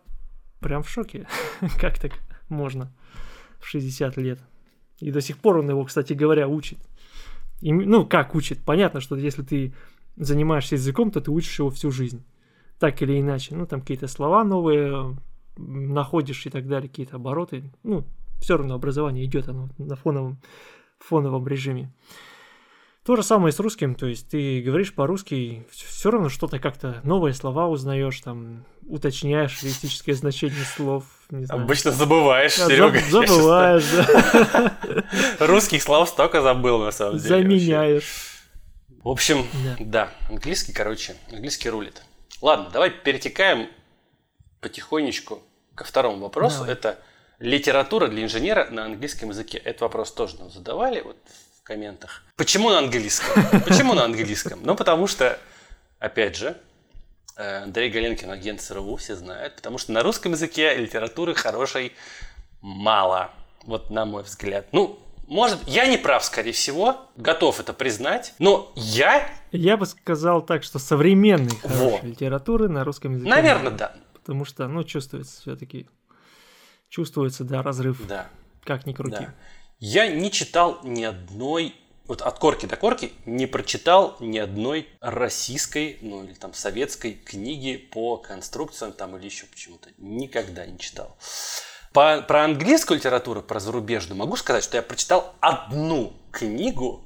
[0.59, 1.29] прям в шоке.
[1.81, 2.15] как так
[2.49, 2.91] можно?
[3.59, 4.39] в 60 лет.
[5.01, 6.79] И до сих пор он его, кстати говоря, учит.
[7.61, 8.61] И, ну, как учит?
[8.65, 9.75] Понятно, что если ты
[10.17, 12.25] занимаешься языком, то ты учишь его всю жизнь.
[12.79, 13.55] Так или иначе.
[13.55, 15.17] Ну, там какие-то слова новые
[15.57, 17.65] находишь и так далее, какие-то обороты.
[17.83, 18.05] Ну,
[18.41, 20.39] все равно образование идет оно на фоновом,
[20.99, 21.93] фоновом режиме.
[23.05, 27.33] То же самое с русским, то есть ты говоришь по-русски, все равно что-то как-то новые
[27.33, 31.05] слова узнаешь, там уточняешь лексическое значение слов.
[31.31, 31.63] Не знаю.
[31.63, 33.01] Обычно забываешь, да, Серега.
[33.09, 34.79] Забываешь, да.
[35.47, 37.29] Русских слов столько забыл, на самом деле.
[37.29, 38.45] Заменяешь.
[39.03, 39.77] В общем, да.
[39.79, 42.03] да, английский, короче, английский рулит.
[42.43, 43.69] Ладно, давай перетекаем
[44.61, 45.43] потихонечку
[45.75, 46.59] ко второму вопросу.
[46.59, 46.73] Давай.
[46.73, 46.99] Это
[47.39, 49.59] литература для инженера на английском языке.
[49.59, 51.17] Этот вопрос тоже нам задавали вот
[51.59, 52.23] в комментах.
[52.37, 53.43] Почему на английском?
[53.65, 54.61] Почему на английском?
[54.63, 55.39] Ну, потому что,
[56.01, 56.57] опять же,
[57.39, 61.93] Э, Андрей Галенкин, агент СРУ, все знают, потому что на русском языке литературы хорошей
[62.61, 63.31] мало,
[63.65, 64.67] вот на мой взгляд.
[64.73, 64.99] Ну,
[65.29, 69.31] может, я не прав, скорее всего, готов это признать, но я...
[69.53, 72.01] Я бы сказал так, что современной Во.
[72.03, 73.31] литературы на русском языке.
[73.31, 73.95] Наверное, да.
[74.15, 75.87] Потому что, ну, чувствуется все-таки,
[76.89, 78.07] чувствуется, да, разрыв.
[78.07, 78.29] Да.
[78.65, 79.17] Как ни крути.
[79.21, 79.35] Да.
[79.79, 81.75] Я не читал ни одной
[82.09, 87.77] вот от корки до корки не прочитал ни одной российской, ну или там советской книги
[87.77, 89.91] по конструкциям там или еще почему-то.
[89.99, 91.17] Никогда не читал.
[91.93, 97.05] По, про английскую литературу, про зарубежную могу сказать, что я прочитал одну книгу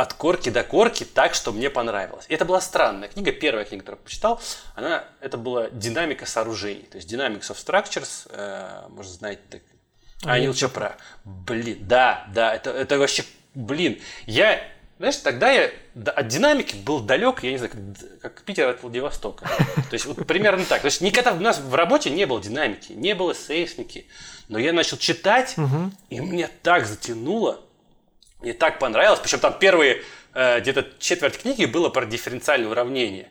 [0.00, 2.24] от корки до корки так, что мне понравилось.
[2.28, 4.40] И это была странная книга, первая книга, которую я прочитал,
[4.74, 9.62] она, это была динамика сооружений, то есть Dynamics of Structures, э, может, знаете, так,
[10.24, 10.96] Анил Чопра.
[11.24, 14.60] Блин, да, да, это, это вообще блин, я,
[14.98, 15.70] знаешь, тогда я
[16.14, 19.46] от динамики был далек, я не знаю, как, как Питер от Владивостока.
[19.90, 20.80] То есть вот примерно так.
[20.82, 24.06] То есть никогда у нас в работе не было динамики, не было сейсмики.
[24.48, 25.90] Но я начал читать, угу.
[26.10, 27.60] и мне так затянуло.
[28.42, 29.20] Мне так понравилось.
[29.20, 30.02] Причем там первые
[30.34, 33.28] э, где-то четверть книги было про дифференциальное уравнение.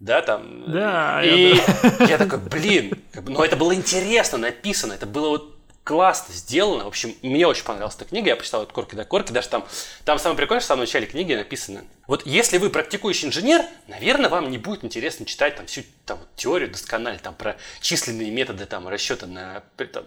[0.00, 0.70] Да, там.
[0.70, 1.54] Да, и
[2.00, 5.53] я, я такой, блин, как бы, ну это было интересно написано, это было вот
[5.84, 6.84] классно сделано.
[6.84, 8.30] В общем, мне очень понравилась эта книга.
[8.30, 9.32] Я почитал от корки до корки.
[9.32, 9.66] Даже там,
[10.04, 11.84] там самое прикольное, что в самом начале книги написано.
[12.06, 16.70] Вот если вы практикующий инженер, наверное, вам не будет интересно читать там всю там, теорию
[16.70, 20.04] досконально, там про численные методы там, расчета на там,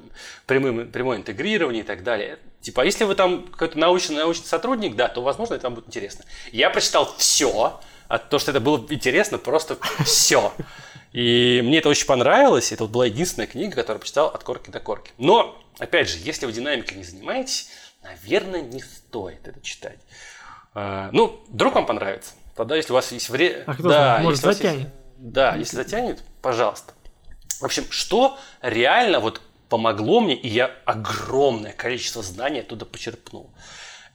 [0.48, 2.40] прямым, прямое интегрирование и так далее.
[2.62, 6.26] Типа, если вы там какой-то научный, научный сотрудник, да, то, возможно, это вам будет интересно.
[6.52, 10.54] Я прочитал все, а то, что это было интересно, просто все.
[11.14, 12.72] И мне это очень понравилось.
[12.72, 15.12] Это вот была единственная книга, которую я почитал от корки до корки.
[15.18, 17.70] Но, опять же, если вы динамикой не занимаетесь,
[18.04, 20.00] наверное, не стоит это читать.
[20.74, 22.34] А, ну, вдруг вам понравится.
[22.56, 23.64] Тогда, если у вас есть время...
[23.66, 24.80] А кто да, может, затянет.
[24.80, 24.92] Есть...
[25.18, 26.94] Да, если затянет, пожалуйста.
[27.60, 33.52] В общем, что реально вот помогло мне, и я огромное количество знаний оттуда почерпнул.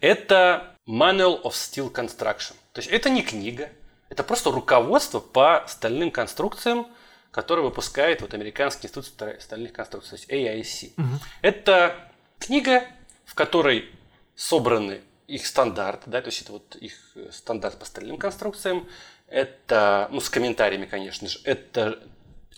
[0.00, 2.55] Это Manual of Steel Construction.
[2.72, 3.70] То есть это не книга,
[4.12, 6.87] это просто руководство по стальным конструкциям,
[7.31, 9.07] которое выпускает вот Американский институт
[9.40, 10.92] стальных конструкций, то есть AIC.
[10.98, 11.20] Угу.
[11.40, 11.96] Это
[12.38, 12.85] книга,
[13.25, 13.90] в которой
[14.37, 16.92] собраны их стандарты, да, то есть это вот их
[17.31, 18.87] стандарт по стальным конструкциям,
[19.29, 21.98] это, ну, с комментариями, конечно же, это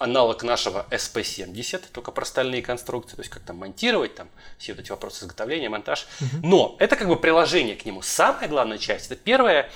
[0.00, 4.80] аналог нашего SP70, только про стальные конструкции, то есть как там монтировать, там все вот
[4.80, 6.08] эти вопросы изготовления, монтаж.
[6.20, 6.48] Угу.
[6.48, 8.02] Но это как бы приложение к нему.
[8.02, 9.70] Самая главная часть, это первая,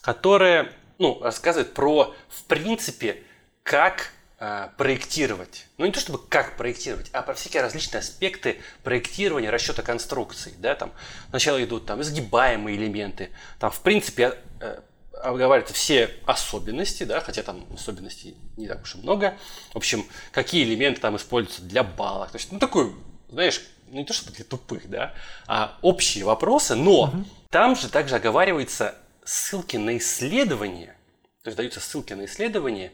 [0.00, 3.22] которая ну, рассказывает про, в принципе,
[3.62, 5.66] как э, проектировать.
[5.78, 10.52] Ну, не то чтобы как проектировать, а про всякие различные аспекты проектирования, расчета конструкций.
[10.58, 10.92] Да, там
[11.30, 14.80] сначала идут там изгибаемые элементы, там, в принципе, э,
[15.22, 19.36] обговариваются все особенности, да, хотя там особенностей не так уж и много.
[19.72, 22.30] В общем, какие элементы там используются для балок.
[22.30, 22.92] То есть, ну, такой,
[23.30, 25.14] знаешь, ну, не то чтобы для тупых, да,
[25.46, 27.24] а общие вопросы, но угу.
[27.50, 30.96] там же также оговаривается ссылки на исследования,
[31.42, 32.92] то есть даются ссылки на исследования,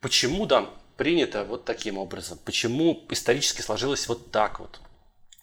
[0.00, 4.80] почему там принято вот таким образом, почему исторически сложилось вот так вот.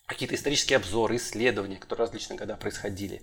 [0.06, 3.22] Какие-то исторические обзоры, исследования, которые различные года происходили.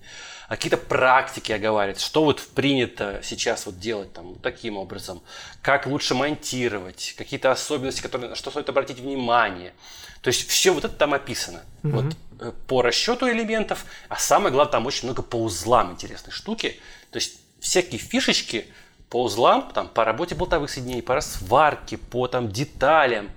[0.48, 5.22] А какие-то практики оговаривают, что вот принято сейчас вот делать там таким образом,
[5.60, 9.74] как лучше монтировать, какие-то особенности, которые, на что стоит обратить внимание.
[10.22, 11.62] То есть все вот это там описано.
[11.82, 11.90] Mm-hmm.
[11.90, 16.80] Вот э, по расчету элементов, а самое главное, там очень много по узлам интересной штуки.
[17.10, 18.66] То есть всякие фишечки
[19.08, 23.30] по узлам, там, по работе болтовых соединений, по сварке, по там, деталям.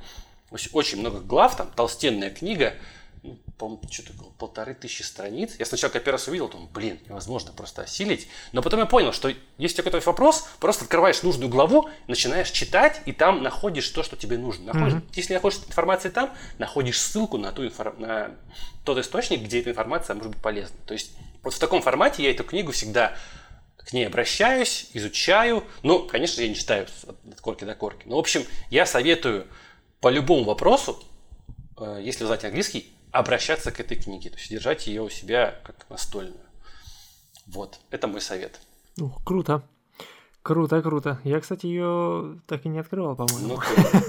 [0.71, 2.75] Очень много глав, там толстенная книга,
[3.23, 5.55] ну, по-моему, что-то полторы тысячи страниц.
[5.57, 8.27] Я сначала первый раз увидел, думаю, блин, невозможно просто осилить.
[8.51, 12.51] Но потом я понял, что если у тебя какой-то вопрос, просто открываешь нужную главу, начинаешь
[12.51, 14.73] читать, и там находишь то, что тебе нужно.
[14.73, 15.13] Находишь, mm-hmm.
[15.13, 17.97] Если находишь информацию там, находишь ссылку на, ту инфор...
[17.97, 18.31] на
[18.83, 20.75] тот источник, где эта информация может быть полезна.
[20.86, 23.15] То есть вот в таком формате я эту книгу всегда
[23.86, 25.63] к ней обращаюсь, изучаю.
[25.84, 28.04] Ну, конечно, я не читаю от корки до корки.
[28.08, 29.48] Но, в общем, я советую
[30.00, 31.02] по любому вопросу,
[31.78, 35.60] э, если вы знаете английский, обращаться к этой книге, то есть держать ее у себя
[35.63, 36.39] как настольную.
[37.46, 38.60] Вот, это мой совет.
[39.00, 39.63] Ух, круто.
[40.41, 41.19] Круто, круто.
[41.24, 43.60] Я, кстати, ее так и не открывал, по-моему.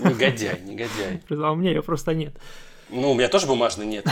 [0.03, 1.23] Ну, негодяй, негодяй.
[1.31, 2.35] А у меня ее просто нет.
[2.91, 4.07] Ну, у меня тоже бумажной нет.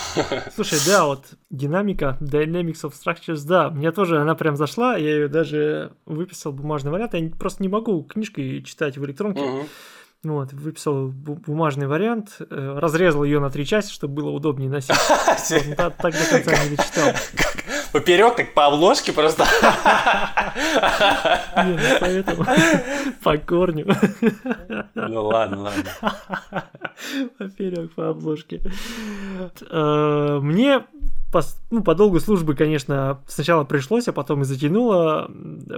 [0.54, 5.28] Слушай, да, вот динамика Dynamics of Structures, да, мне тоже она прям зашла, я ее
[5.28, 9.42] даже выписал бумажный вариант, я просто не могу книжкой читать в электронке.
[9.42, 9.66] Угу.
[10.24, 14.96] Вот, выписал бумажный вариант, э, разрезал ее на три части, чтобы было удобнее носить.
[15.76, 17.12] Так до конца не дочитал.
[17.92, 19.44] Поперек, так по обложке просто.
[21.56, 22.44] Нет, ну, поэтому
[23.22, 23.86] по корню.
[24.94, 25.84] Ну ладно, ладно.
[27.38, 28.60] Поперек по обложке.
[29.70, 30.84] Э, мне
[31.32, 35.30] по, ну, по долгу службы, конечно, сначала пришлось, а потом и затянуло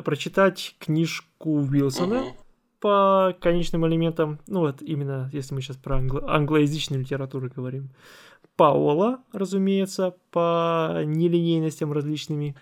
[0.04, 2.22] прочитать книжку Уилсона.
[2.22, 2.36] Угу
[2.80, 7.90] по конечным элементам, ну вот именно если мы сейчас про англо- англоязычную литературу говорим,
[8.60, 12.56] Паула, разумеется, по нелинейностям различными.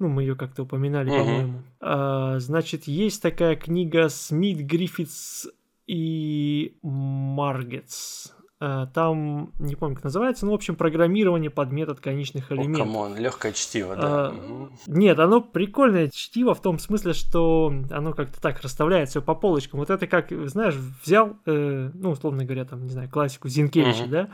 [0.00, 1.18] Ну, мы ее как-то упоминали, uh-huh.
[1.20, 1.62] по-моему.
[1.80, 5.46] А, значит, есть такая книга Смит, Гриффитс
[5.86, 8.32] и Маргетс.
[8.60, 12.80] Э, там, не помню, как называется, но, в общем, программирование под метод конечных элементов.
[12.80, 14.02] О, come on, легкое чтиво, да.
[14.02, 19.36] А, нет, оно прикольное чтиво в том смысле, что оно как-то так расставляет все по
[19.36, 19.78] полочкам.
[19.78, 20.74] Вот это как, знаешь,
[21.04, 24.10] взял, э, ну, условно говоря, там, не знаю, классику Зинкевича, угу.
[24.10, 24.30] да,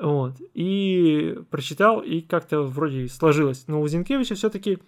[0.00, 3.64] вот, и прочитал, и как-то вроде сложилось.
[3.68, 4.78] Но у Зинкевича все-таки,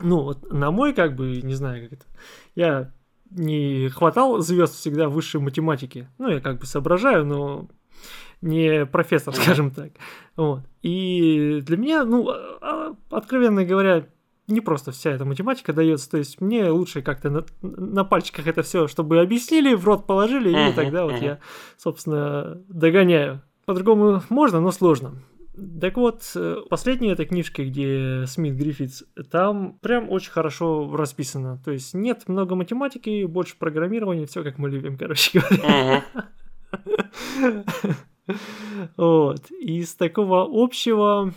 [0.00, 2.06] ну, вот на мой, как бы, не знаю, как это,
[2.54, 2.92] я
[3.30, 6.08] не хватал звезд всегда высшей математике.
[6.18, 7.68] Ну, я как бы соображаю, но
[8.40, 9.92] не профессор, скажем так.
[10.36, 10.62] Вот.
[10.82, 14.06] И для меня, ну, а, а, откровенно говоря,
[14.48, 18.62] не просто вся эта математика дается, то есть мне лучше как-то на, на пальчиках это
[18.62, 21.40] все, чтобы объяснили, в рот положили, и тогда вот я,
[21.76, 23.42] собственно, догоняю.
[23.66, 25.22] По-другому можно, но сложно.
[25.80, 31.60] Так вот, э, последняя эта книжка, где Смит Гриффитс, там прям очень хорошо расписано.
[31.64, 36.04] То есть нет много математики, больше программирования, все как мы любим, короче говоря.
[38.96, 39.50] Вот.
[39.50, 41.32] Из такого общего,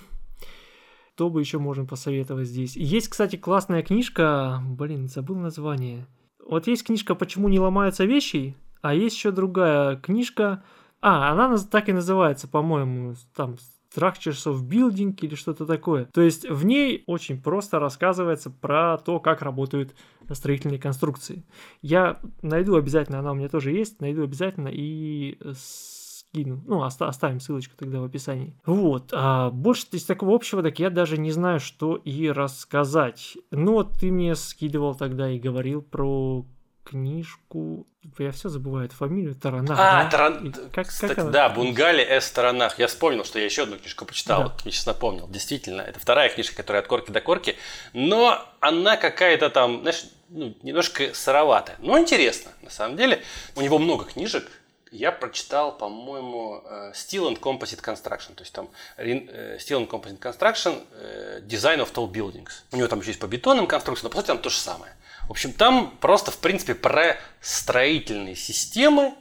[1.15, 2.75] что бы еще можем посоветовать здесь?
[2.75, 6.07] Есть, кстати, классная книжка, блин, забыл название.
[6.45, 10.63] Вот есть книжка «Почему не ломаются вещи», а есть еще другая книжка,
[11.01, 13.55] а, она так и называется, по-моему, там
[13.95, 16.05] Structures of Building или что-то такое.
[16.05, 19.95] То есть в ней очень просто рассказывается про то, как работают
[20.31, 21.43] строительные конструкции.
[21.81, 26.63] Я найду обязательно, она у меня тоже есть, найду обязательно и скину.
[26.67, 28.55] Ну, оставим ссылочку тогда в описании.
[28.65, 29.09] Вот.
[29.13, 33.37] А больше из такого общего, так я даже не знаю, что и рассказать.
[33.51, 36.45] Ну, вот ты мне скидывал тогда и говорил про
[36.89, 37.87] книжку.
[38.17, 39.77] Я все забываю фамилию Таранах.
[39.79, 40.09] А, да?
[40.09, 40.53] Таран...
[40.73, 42.31] как, Кстати, как да, Бунгали С.
[42.31, 42.79] Таранах.
[42.79, 44.43] Я вспомнил, что я еще одну книжку почитал.
[44.43, 44.47] Да.
[44.47, 45.27] Вот, я сейчас напомнил.
[45.27, 47.55] Действительно, это вторая книжка, которая от корки до корки.
[47.93, 51.75] Но она какая-то там, знаешь, ну, немножко сыроватая.
[51.79, 53.21] Но интересно, на самом деле.
[53.55, 54.49] У него много книжек.
[54.91, 58.33] Я прочитал, по-моему, э, Steel and Composite Construction.
[58.33, 62.63] То есть там э, Steel and Composite Construction, э, Design of Tall Buildings.
[62.71, 64.93] У него там еще есть по бетонным конструкциям, но по сути там то же самое.
[65.29, 69.13] В общем, там просто, в принципе, про строительные системы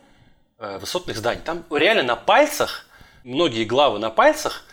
[0.58, 1.42] э, высотных зданий.
[1.44, 2.86] Там реально на пальцах,
[3.24, 4.64] многие главы на пальцах,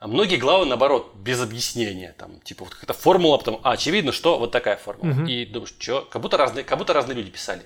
[0.00, 2.14] а многие главы, наоборот, без объяснения.
[2.18, 5.22] Там, типа, вот какая-то формула, потом, а, очевидно, что вот такая формула.
[5.22, 5.30] Угу.
[5.30, 7.62] И думаешь, что, как будто, разные, как будто разные люди писали.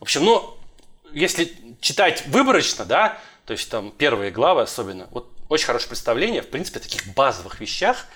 [0.00, 0.58] В общем, ну,
[1.12, 6.50] если читать выборочно, да, то есть там первые главы особенно, вот очень хорошее представление, в
[6.50, 8.06] принципе, о таких базовых вещах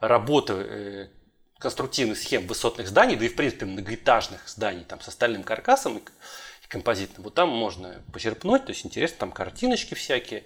[0.00, 1.08] работы э,
[1.58, 6.02] конструктивных схем высотных зданий, да и в принципе многоэтажных зданий там с остальным каркасом и
[6.68, 10.44] композитным, вот там можно почерпнуть, то есть интересно, там картиночки всякие,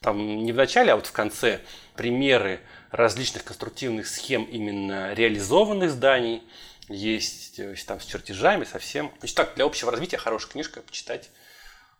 [0.00, 1.60] там не в начале, а вот в конце
[1.96, 6.42] примеры различных конструктивных схем именно реализованных зданий,
[6.88, 9.10] есть, есть там с чертежами совсем.
[9.18, 11.30] Значит, так, для общего развития хорошая книжка, почитать.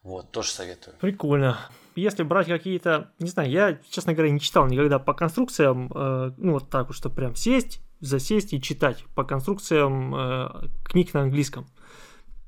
[0.03, 0.97] Вот, тоже советую.
[1.01, 1.59] Прикольно.
[1.97, 6.53] Если брать какие-то, не знаю, я, честно говоря, не читал никогда по конструкциям, э, ну
[6.53, 11.67] вот так вот, что прям сесть, засесть и читать по конструкциям э, книг на английском.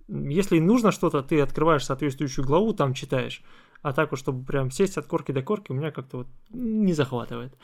[0.08, 3.42] Если нужно что-то, ты открываешь соответствующую главу, там читаешь.
[3.82, 6.92] А так вот, чтобы прям сесть от корки до корки, у меня как-то вот не
[6.92, 7.56] захватывает.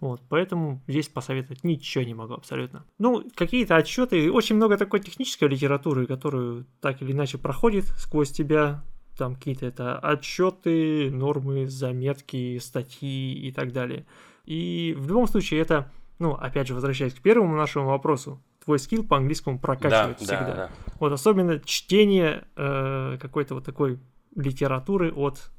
[0.00, 2.84] Вот, поэтому здесь посоветовать ничего не могу абсолютно.
[2.98, 8.84] Ну, какие-то отчеты, очень много такой технической литературы, которую так или иначе проходит сквозь тебя.
[9.16, 14.06] Там какие-то это отчеты, нормы, заметки, статьи и так далее.
[14.46, 19.04] И в любом случае это ну, опять же, возвращаясь к первому нашему вопросу, твой скилл
[19.04, 20.40] по английскому прокачивает да, всегда.
[20.44, 20.70] Да, да.
[20.98, 23.98] Вот особенно чтение э, какой-то вот такой
[24.34, 25.50] литературы от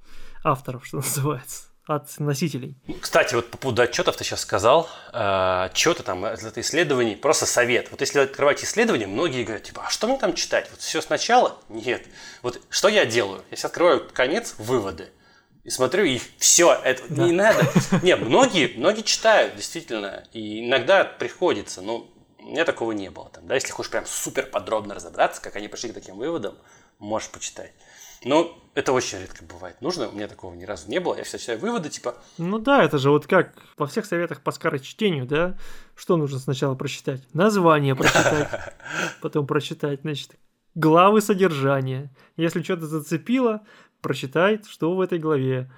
[0.44, 2.78] авторов, что называется от носителей.
[3.02, 7.90] Кстати, вот по поводу отчетов ты сейчас сказал, э, отчеты там, это исследований, просто совет.
[7.90, 10.70] Вот если открывать исследования, многие говорят, типа, а что мне там читать?
[10.70, 11.58] Вот все сначала?
[11.68, 12.06] Нет.
[12.44, 13.42] Вот что я делаю?
[13.50, 15.10] Я сейчас открываю конец, выводы
[15.64, 17.26] и смотрю, и все, это да.
[17.26, 17.68] не надо.
[18.02, 23.30] Не, многие, многие читают, действительно, и иногда приходится, но у меня такого не было.
[23.30, 26.56] Там, да, если хочешь прям супер подробно разобраться, как они пришли к таким выводам,
[26.98, 27.74] можешь почитать.
[28.24, 29.82] Но это очень редко бывает.
[29.82, 31.16] Нужно, у меня такого ни разу не было.
[31.16, 32.16] Я всегда читаю выводы, типа...
[32.38, 35.58] Ну да, это же вот как во всех советах по скорочтению, да?
[35.96, 37.22] Что нужно сначала прочитать?
[37.34, 38.50] Название прочитать,
[39.22, 40.32] потом прочитать, значит,
[40.76, 42.14] главы содержания.
[42.36, 43.62] Если что-то зацепило,
[44.02, 45.72] прочитай, что в этой главе.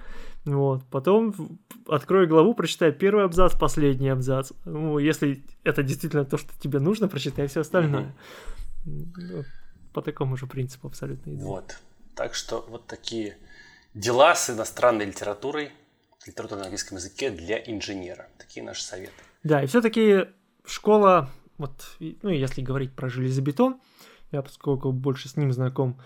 [0.46, 0.84] Вот.
[0.90, 4.52] Потом открой главу, прочитай первый абзац, последний абзац.
[4.66, 8.16] Ну, если это действительно то, что тебе нужно, прочитай все остальное.
[9.94, 11.44] По такому же принципу абсолютно иду.
[11.44, 11.78] Вот.
[12.16, 13.38] Так что вот такие
[13.94, 15.70] дела с иностранной литературой,
[16.26, 18.28] литературой на английском языке для инженера.
[18.38, 19.14] Такие наши советы.
[19.44, 20.28] Да, и все-таки
[20.66, 23.80] школа, вот, ну, если говорить про железобетон,
[24.32, 26.00] я поскольку больше с ним знаком,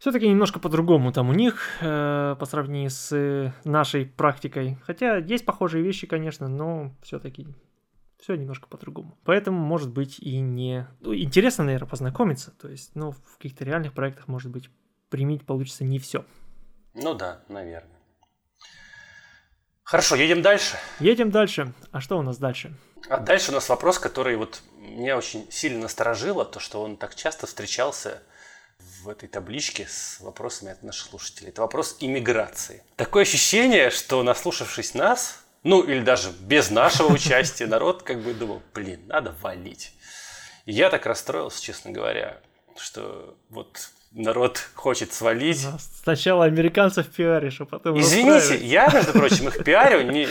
[0.00, 4.78] все-таки немножко по-другому там у них э, по сравнению с нашей практикой.
[4.82, 7.46] Хотя есть похожие вещи, конечно, но все-таки
[8.18, 9.18] все немножко по-другому.
[9.24, 10.88] Поэтому, может быть, и не...
[11.00, 12.50] Ну, интересно, наверное, познакомиться.
[12.50, 14.70] То есть, ну, в каких-то реальных проектах, может быть,
[15.10, 16.24] применить получится не все.
[16.94, 17.98] Ну да, наверное.
[19.82, 20.76] Хорошо, едем дальше.
[20.98, 21.74] Едем дальше.
[21.92, 22.74] А что у нас дальше?
[23.10, 27.14] А дальше у нас вопрос, который вот меня очень сильно насторожило, то, что он так
[27.14, 28.22] часто встречался
[29.02, 31.50] в этой табличке с вопросами от наших слушателей.
[31.50, 32.82] Это вопрос иммиграции.
[32.96, 38.62] Такое ощущение, что наслушавшись нас, ну или даже без нашего участия, народ как бы думал,
[38.74, 39.92] блин, надо валить.
[40.66, 42.40] И я так расстроился, честно говоря,
[42.76, 45.66] что вот народ хочет свалить.
[46.02, 50.02] Сначала американцев пиаришь, а потом Извините, я, между прочим, их пиарю.
[50.10, 50.28] Не...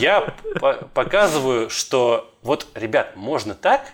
[0.00, 3.92] Я по показываю, что вот, ребят, можно так,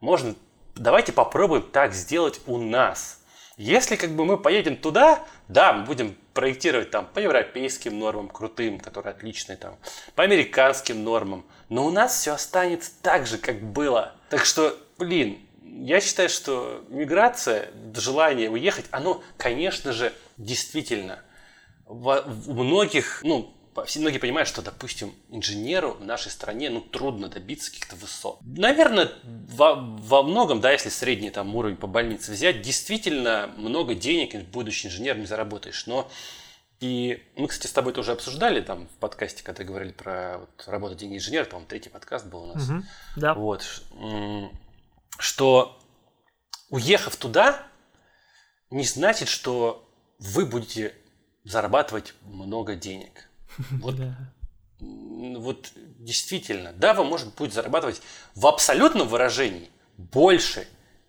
[0.00, 0.34] можно...
[0.76, 3.19] Давайте попробуем так сделать у нас.
[3.60, 8.80] Если как бы мы поедем туда, да, мы будем проектировать там по европейским нормам крутым,
[8.80, 9.76] которые отличные там,
[10.14, 14.14] по американским нормам, но у нас все останется так же, как было.
[14.30, 21.18] Так что, блин, я считаю, что миграция, желание уехать, оно, конечно же, действительно
[21.84, 23.52] в многих, ну,
[23.86, 28.38] все многие понимают, что, допустим, инженеру в нашей стране ну, трудно добиться каких-то высот.
[28.42, 34.34] Наверное, во, во многом, да, если средний там уровень по больнице взять, действительно много денег
[34.48, 35.86] будущий инженер не заработаешь.
[35.86, 36.10] Но
[36.80, 40.94] и мы, кстати, с тобой тоже обсуждали там в подкасте, когда говорили про вот, работу
[40.94, 42.68] деньги инженера, по-моему, третий подкаст был у нас.
[42.68, 42.82] Угу,
[43.16, 43.34] да.
[43.34, 43.82] Вот
[45.18, 45.78] что
[46.70, 47.66] уехав туда,
[48.70, 50.94] не значит, что вы будете
[51.44, 53.28] зарабатывать много денег.
[53.80, 53.96] Вот,
[54.80, 58.00] вот действительно, да, вы, может быть, зарабатывать
[58.34, 60.66] в абсолютном выражении больше,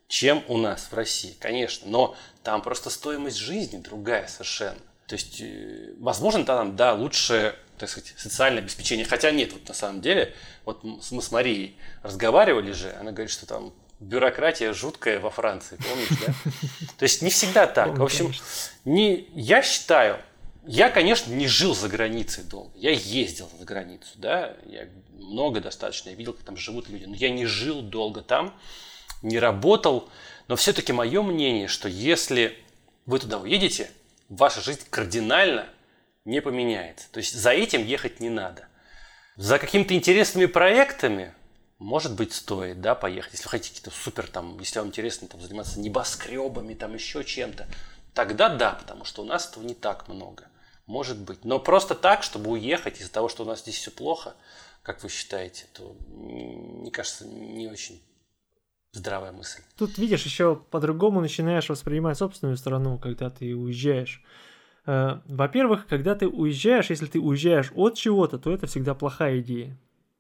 [0.08, 4.80] чем у нас в России, конечно, но там просто стоимость жизни другая совершенно.
[5.08, 9.06] То есть, э, возможно, там, да, лучше, так сказать, социальное обеспечение.
[9.06, 10.34] Хотя нет, вот на самом деле,
[10.66, 16.10] вот мы с Марией разговаривали же, она говорит, что там бюрократия жуткая во Франции, помнишь,
[16.26, 16.34] да?
[16.98, 17.98] То есть не всегда так.
[17.98, 18.34] В общем,
[18.84, 20.22] не, я считаю,
[20.66, 22.72] я, конечно, не жил за границей долго.
[22.78, 27.16] Я ездил за границу, да, я много достаточно, я видел, как там живут люди, но
[27.16, 28.58] я не жил долго там,
[29.22, 30.10] не работал.
[30.48, 32.58] Но все-таки мое мнение, что если
[33.06, 33.92] вы туда уедете,
[34.30, 35.68] ваша жизнь кардинально
[36.26, 37.08] не поменяется.
[37.12, 38.68] То есть за этим ехать не надо.
[39.36, 41.34] За какими-то интересными проектами
[41.82, 43.32] может быть, стоит, да, поехать.
[43.32, 47.68] Если вы хотите какие-то супер, там, если вам интересно там, заниматься небоскребами, там, еще чем-то,
[48.14, 50.51] тогда да, потому что у нас этого не так много.
[50.92, 51.46] Может быть.
[51.46, 54.36] Но просто так, чтобы уехать из-за того, что у нас здесь все плохо,
[54.84, 58.02] как вы считаете, то, мне кажется, не очень
[58.92, 59.62] здравая мысль.
[59.78, 64.22] Тут, видишь, еще по-другому начинаешь воспринимать собственную страну, когда ты уезжаешь.
[64.86, 69.80] Э, во-первых, когда ты уезжаешь, если ты уезжаешь от чего-то, то это всегда плохая идея.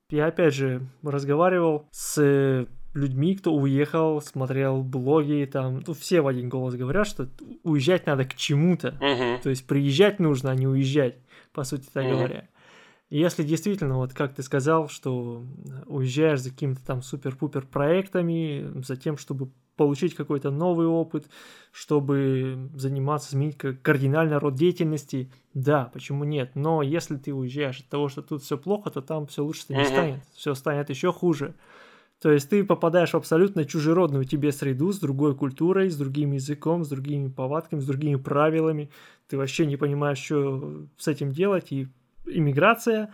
[0.09, 6.49] Я опять же разговаривал с людьми, кто уехал, смотрел блоги, там, ну, все в один
[6.49, 7.29] голос говорят, что
[7.63, 8.97] уезжать надо к чему-то.
[8.99, 9.41] Uh-huh.
[9.41, 11.15] То есть приезжать нужно, а не уезжать,
[11.53, 12.11] по сути так uh-huh.
[12.11, 12.47] говоря.
[13.09, 15.45] И если действительно, вот как ты сказал, что
[15.85, 21.27] уезжаешь за какими-то там супер-пупер проектами, за тем, чтобы получить какой-то новый опыт,
[21.71, 26.51] чтобы заниматься, сменить кардинально род деятельности, да, почему нет?
[26.55, 29.85] Но если ты уезжаешь от того, что тут все плохо, то там все лучше не
[29.85, 31.55] станет, все станет еще хуже.
[32.21, 36.83] То есть ты попадаешь в абсолютно чужеродную тебе среду с другой культурой, с другим языком,
[36.83, 38.91] с другими повадками, с другими правилами.
[39.27, 41.71] Ты вообще не понимаешь, что с этим делать.
[41.71, 41.87] И
[42.27, 43.11] иммиграция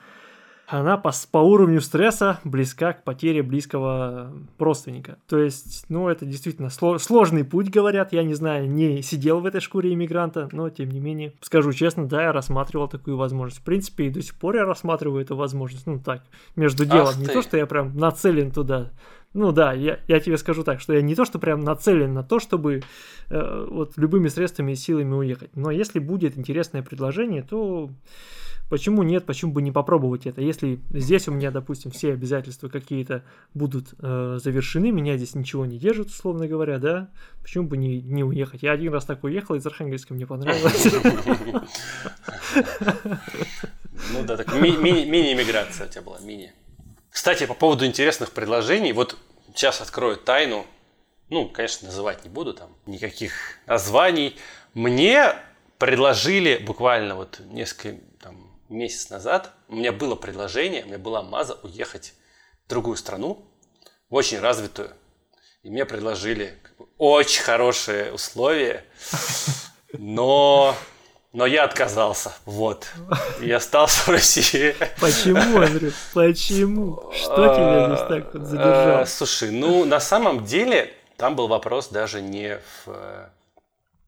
[0.67, 5.17] она по, по уровню стресса близка к потере близкого родственника.
[5.27, 8.11] То есть, ну, это действительно сло, сложный путь, говорят.
[8.11, 12.05] Я не знаю, не сидел в этой шкуре иммигранта, но, тем не менее, скажу честно,
[12.05, 13.61] да, я рассматривал такую возможность.
[13.61, 15.87] В принципе, и до сих пор я рассматриваю эту возможность.
[15.87, 16.23] Ну, так,
[16.57, 17.07] между делом.
[17.09, 17.33] Ах не ты.
[17.33, 18.91] то, что я прям нацелен туда.
[19.37, 22.23] Ну да, я, я тебе скажу так, что я не то, что прям нацелен на
[22.23, 22.81] то, чтобы
[23.29, 25.55] э, вот любыми средствами и силами уехать.
[25.55, 27.91] Но если будет интересное предложение, то
[28.69, 30.41] Почему нет, почему бы не попробовать это?
[30.41, 33.23] Если здесь у меня, допустим, все обязательства какие-то
[33.53, 37.09] будут э, завершены, меня здесь ничего не держит, условно говоря, да,
[37.41, 38.63] почему бы не, не уехать?
[38.63, 40.85] Я один раз так уехал из Архангельска, мне понравилось.
[44.13, 46.51] Ну да, так мини-иммиграция у тебя была, мини.
[47.17, 50.67] Кстати, по поводу интересных предложений, вот сейчас открою тайну,
[51.29, 53.33] ну, конечно, называть не буду там никаких
[53.65, 54.37] названий.
[54.75, 55.33] Мне
[55.79, 57.97] предложили буквально вот несколько
[58.69, 62.13] месяц назад у меня было предложение, у меня была маза уехать
[62.65, 63.43] в другую страну,
[64.11, 64.91] в очень развитую.
[65.63, 66.55] И мне предложили
[66.99, 68.85] очень хорошие условия,
[69.91, 70.75] но,
[71.37, 72.33] но я отказался.
[72.45, 72.87] Вот.
[73.39, 74.75] И остался в России.
[74.99, 75.93] Почему, Андрей?
[76.11, 77.11] Почему?
[77.13, 79.01] Что тебя здесь так вот задержало?
[79.01, 83.29] А, слушай, ну на самом деле там был вопрос даже не в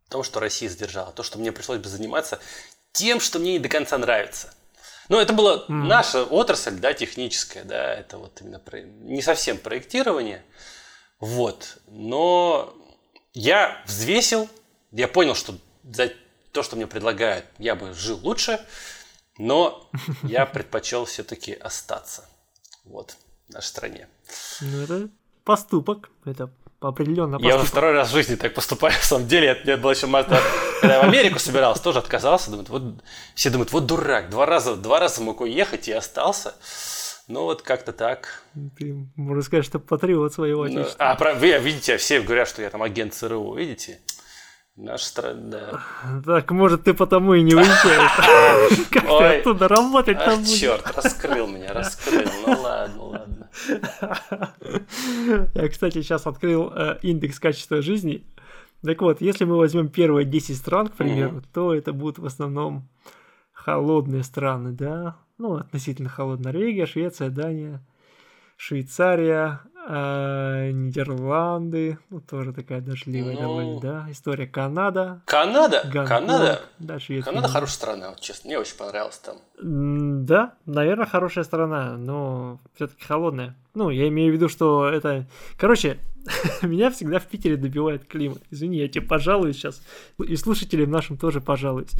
[0.09, 2.39] том, что Россия задержала, а то, что мне пришлось бы заниматься
[2.93, 4.51] тем, что мне не до конца нравится.
[5.07, 5.67] Ну, это была mm.
[5.69, 8.81] наша отрасль, да, техническая, да, это вот именно про...
[8.81, 10.43] не совсем проектирование,
[11.19, 12.73] вот, но
[13.33, 14.49] я взвесил
[14.91, 16.11] я понял, что за
[16.51, 18.59] то, что мне предлагают, я бы жил лучше,
[19.37, 19.89] но
[20.23, 22.27] я предпочел все-таки остаться.
[22.85, 23.15] Вот,
[23.47, 24.07] в нашей стране.
[24.61, 25.09] Ну, это
[25.43, 26.09] поступок.
[26.25, 28.93] Это определенно Я уже второй раз в жизни так поступаю.
[28.93, 32.49] На самом деле, я был еще когда я в Америку собирался, тоже отказался.
[32.51, 32.83] Думают, вот,
[33.35, 36.55] все думают, вот дурак, два раза, два раза мог уехать и остался.
[37.27, 38.43] Ну, вот как-то так.
[38.77, 41.03] Ты, можно сказать, что патриот своего ну, отечества.
[41.03, 43.99] Ну, а, про, вы видите, все говорят, что я там агент ЦРУ, видите?
[44.81, 46.21] Наша страна, да.
[46.25, 48.87] Так, может, ты потому и не уезжаешь.
[48.91, 50.57] Как ты оттуда работать там будешь?
[50.57, 52.29] Черт, раскрыл меня, раскрыл.
[52.47, 53.49] Ну ладно, ладно.
[55.53, 58.23] Я, кстати, сейчас открыл э, индекс качества жизни.
[58.81, 62.87] Так вот, если мы возьмем первые 10 стран, к примеру, то это будут в основном
[63.51, 65.17] холодные страны, да?
[65.37, 67.85] Ну, относительно холодная Норвегия, Швеция, Дания,
[68.55, 69.59] Швейцария,
[69.89, 73.41] э, Нидерланды, ну тоже такая дождливая ну...
[73.41, 74.07] довольно, да.
[74.09, 75.21] История Канада.
[75.25, 75.81] Канада?
[75.83, 76.61] Гонконг, Канада?
[76.77, 79.37] Дальше есть Канада хорошая страна, вот, честно, мне очень понравилось там.
[79.61, 83.55] Да, наверное, хорошая страна, но все-таки холодная.
[83.73, 85.25] Ну, я имею в виду, что это...
[85.57, 85.97] Короче,
[86.61, 88.41] меня всегда в Питере добивает климат.
[88.51, 89.81] Извини, я тебе пожалуюсь сейчас.
[90.19, 91.91] И слушателям нашим тоже пожалуюсь.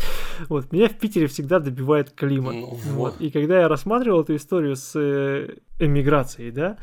[0.48, 2.56] Вот, меня в Питере всегда добивает климат.
[2.56, 2.84] Ну, вот.
[2.94, 3.22] вот.
[3.22, 6.78] И когда я рассматривал эту историю с э, эмиграцией, да,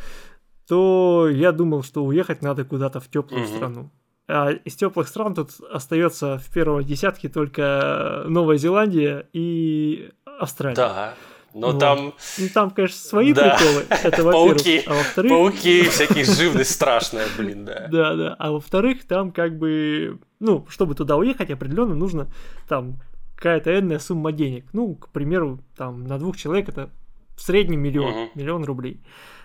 [0.68, 3.54] то я думал, что уехать надо куда-то в теплую угу.
[3.54, 3.90] страну.
[4.28, 10.74] А из теплых стран тут остается в первой десятке только Новая Зеландия и Австралия.
[10.74, 11.14] Да.
[11.54, 11.78] Но вот.
[11.78, 12.14] там...
[12.38, 13.56] Ну, там, конечно, свои да.
[13.56, 13.86] приколы.
[13.88, 15.30] Это, пауки, а во-вторых...
[15.30, 17.88] пауки, всякие живность страшная, блин, да.
[17.90, 18.36] Да, да.
[18.38, 20.18] А во-вторых, там как бы...
[20.38, 22.28] Ну, чтобы туда уехать, определенно нужно
[22.68, 23.00] там
[23.36, 24.66] какая-то энная сумма денег.
[24.74, 26.90] Ну, к примеру, там на двух человек это
[27.36, 28.30] в среднем миллион, угу.
[28.34, 29.00] миллион рублей.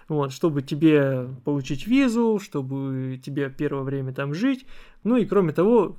[0.08, 4.66] Вот, чтобы тебе получить визу, чтобы тебе первое время там жить.
[5.04, 5.98] Ну и кроме того,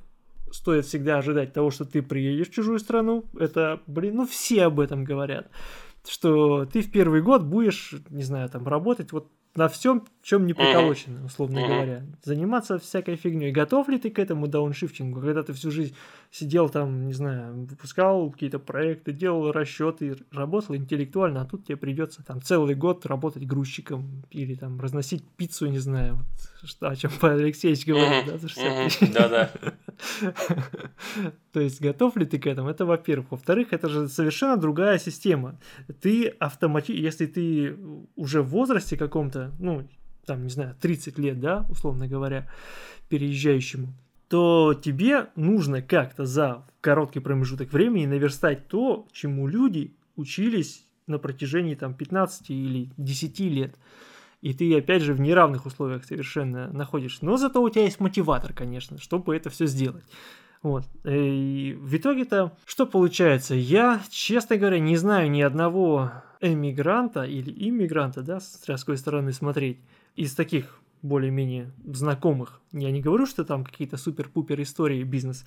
[0.51, 3.25] стоит всегда ожидать того, что ты приедешь в чужую страну.
[3.37, 5.49] Это, блин, ну все об этом говорят.
[6.07, 10.53] Что ты в первый год будешь, не знаю, там работать вот на всем, чем не
[10.53, 12.03] приколочено, условно говоря.
[12.23, 13.51] Заниматься всякой фигней.
[13.51, 15.95] Готов ли ты к этому дауншифтингу, когда ты всю жизнь
[16.33, 22.23] сидел там, не знаю, выпускал какие-то проекты, делал расчеты, работал интеллектуально, а тут тебе придется
[22.23, 27.11] там целый год работать грузчиком или там разносить пиццу, не знаю, вот, что, о чем
[27.21, 29.13] Павел Алексеевич говорит, да, за.
[29.13, 29.51] Да-да.
[31.53, 32.67] То есть готов ли ты к этому?
[32.67, 33.29] Это во-первых.
[33.29, 35.59] Во-вторых, это же совершенно другая система.
[36.01, 37.77] Ты автоматически, если ты
[38.15, 39.87] уже в возрасте каком-то, ну,
[40.25, 42.49] там, не знаю, 30 лет, да, условно говоря,
[43.09, 43.93] переезжающему,
[44.33, 51.75] то тебе нужно как-то за короткий промежуток времени наверстать то, чему люди учились на протяжении
[51.75, 53.75] там 15 или 10 лет.
[54.41, 57.23] И ты, опять же, в неравных условиях совершенно находишься.
[57.23, 60.03] Но зато у тебя есть мотиватор, конечно, чтобы это все сделать.
[60.63, 60.85] Вот.
[61.05, 63.53] И в итоге-то что получается?
[63.53, 66.11] Я, честно говоря, не знаю ни одного
[66.41, 69.77] эмигранта или иммигранта, да, с какой стороны смотреть,
[70.15, 72.61] из таких более-менее знакомых.
[72.71, 75.45] Я не говорю, что там какие-то супер-пупер истории бизнес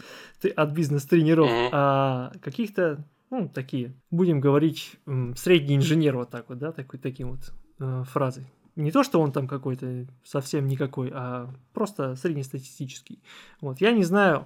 [0.54, 1.68] от бизнес-тренеров, mm-hmm.
[1.72, 4.96] а каких-то, ну, такие, будем говорить,
[5.34, 8.46] средний инженер вот так вот, да, такой, таким вот э, фразой.
[8.76, 13.22] Не то, что он там какой-то совсем никакой, а просто среднестатистический.
[13.62, 14.44] Вот, я не знаю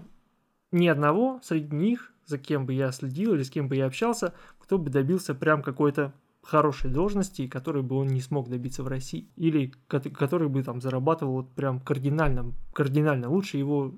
[0.71, 4.33] ни одного среди них, за кем бы я следил или с кем бы я общался,
[4.61, 9.28] кто бы добился прям какой-то хорошей должности, которой бы он не смог добиться в России,
[9.36, 13.95] или который бы там зарабатывал вот прям кардинально, кардинально лучше его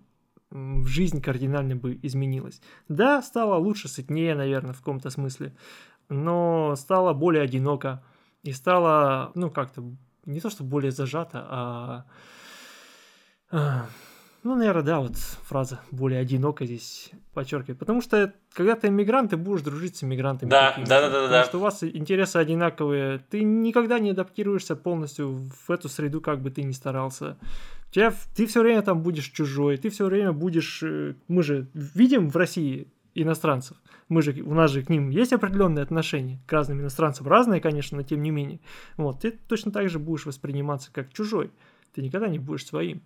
[0.50, 2.60] в жизнь кардинально бы изменилась.
[2.88, 5.56] Да, стало лучше, сытнее, наверное, в каком-то смысле,
[6.08, 8.02] но стало более одиноко
[8.42, 9.82] и стало, ну, как-то
[10.26, 12.04] не то, что более зажато, а,
[13.50, 13.86] а
[14.44, 17.78] ну, наверное, да, вот фраза более одиноко здесь подчеркивает.
[17.78, 20.50] Потому что, когда ты иммигрант, ты будешь дружить с иммигрантами.
[20.50, 21.10] Да, да, да, да.
[21.10, 21.44] Потому да.
[21.44, 23.20] что у вас интересы одинаковые.
[23.30, 25.32] Ты никогда не адаптируешься полностью
[25.66, 27.38] в эту среду, как бы ты ни старался.
[27.92, 30.82] Тебя, ты все время там будешь чужой, ты все время будешь...
[30.82, 33.76] Э, мы же видим в России иностранцев.
[34.08, 37.28] Мы же, у нас же к ним есть определенные отношения, к разным иностранцам.
[37.28, 38.60] Разные, конечно, но тем не менее.
[38.96, 41.52] Вот, ты точно так же будешь восприниматься как чужой.
[41.94, 43.02] Ты никогда не будешь своим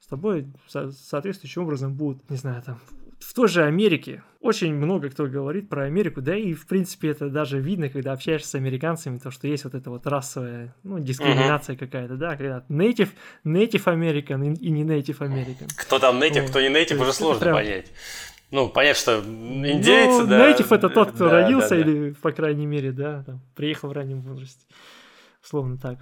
[0.00, 2.80] с тобой со- соответствующим образом будут, не знаю, там,
[3.20, 7.28] в той же Америке очень много кто говорит про Америку, да и в принципе это
[7.28, 11.76] даже видно, когда общаешься с американцами, то что есть вот эта вот расовая ну, дискриминация
[11.76, 11.78] uh-huh.
[11.78, 13.10] какая-то, да, когда native,
[13.44, 15.68] native American и не native American.
[15.76, 16.50] Кто там native, вот.
[16.50, 17.56] кто не native, уже сложно прям...
[17.56, 17.92] понять.
[18.50, 20.50] Ну, понять, что индейцы, ну, да.
[20.50, 21.80] Native это тот, кто да, родился, да, да.
[21.82, 24.66] или, по крайней мере, да, там, приехал в раннем возрасте.
[25.40, 25.98] Словно так.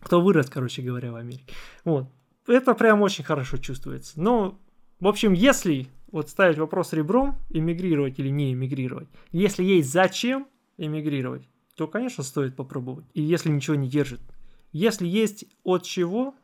[0.00, 1.44] Кто вырос, короче говоря, в Америке.
[1.84, 2.10] Вот
[2.50, 4.20] это прям очень хорошо чувствуется.
[4.20, 4.58] Но,
[4.98, 9.08] в общем, если вот ставить вопрос ребром, эмигрировать или не эмигрировать.
[9.32, 13.06] Если есть зачем эмигрировать, то, конечно, стоит попробовать.
[13.14, 14.20] И если ничего не держит.
[14.72, 16.34] Если есть от чего,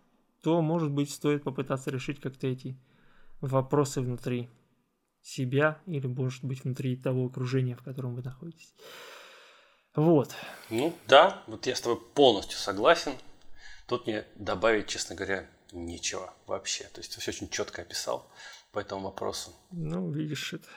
[0.42, 2.78] то, может быть, стоит попытаться решить как-то эти
[3.40, 4.48] вопросы внутри
[5.22, 8.74] себя или, может быть, внутри того окружения, в котором вы находитесь.
[9.94, 10.34] Вот.
[10.70, 13.12] Ну да, вот я с тобой полностью согласен.
[13.88, 16.84] Тут мне добавить, честно говоря, нечего вообще.
[16.84, 18.30] То есть ты все очень четко описал
[18.72, 19.52] по этому вопросу.
[19.70, 20.68] Ну, видишь, это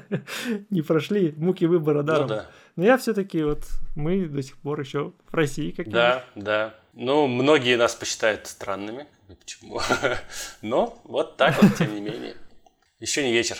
[0.70, 2.22] не прошли муки выбора даром.
[2.22, 2.50] Ну, да.
[2.76, 6.74] Но я все-таки вот мы до сих пор еще в России как Да, да.
[6.92, 9.06] Ну, многие нас посчитают странными.
[9.40, 9.80] Почему?
[10.62, 12.36] Но вот так вот, тем не менее.
[13.00, 13.56] Еще не вечер.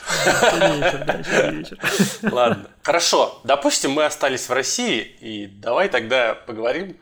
[2.30, 2.68] Ладно.
[2.82, 3.40] Хорошо.
[3.44, 6.98] Допустим, мы остались в России, и давай тогда поговорим.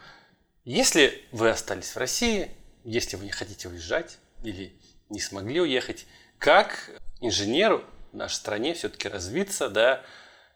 [0.65, 2.51] Если вы остались в России,
[2.85, 4.73] если вы не хотите уезжать или
[5.09, 6.07] не смогли уехать,
[6.39, 10.03] как инженеру в нашей стране все-таки развиться, да,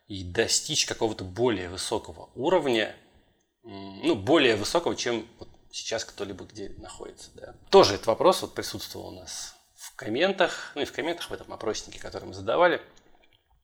[0.09, 2.95] и достичь какого-то более высокого уровня,
[3.63, 7.55] ну, более высокого, чем вот сейчас кто-либо где находится, да.
[7.71, 11.53] Тоже этот вопрос вот присутствовал у нас в комментах, ну и в комментах в этом
[11.53, 12.81] опроснике, который мы задавали.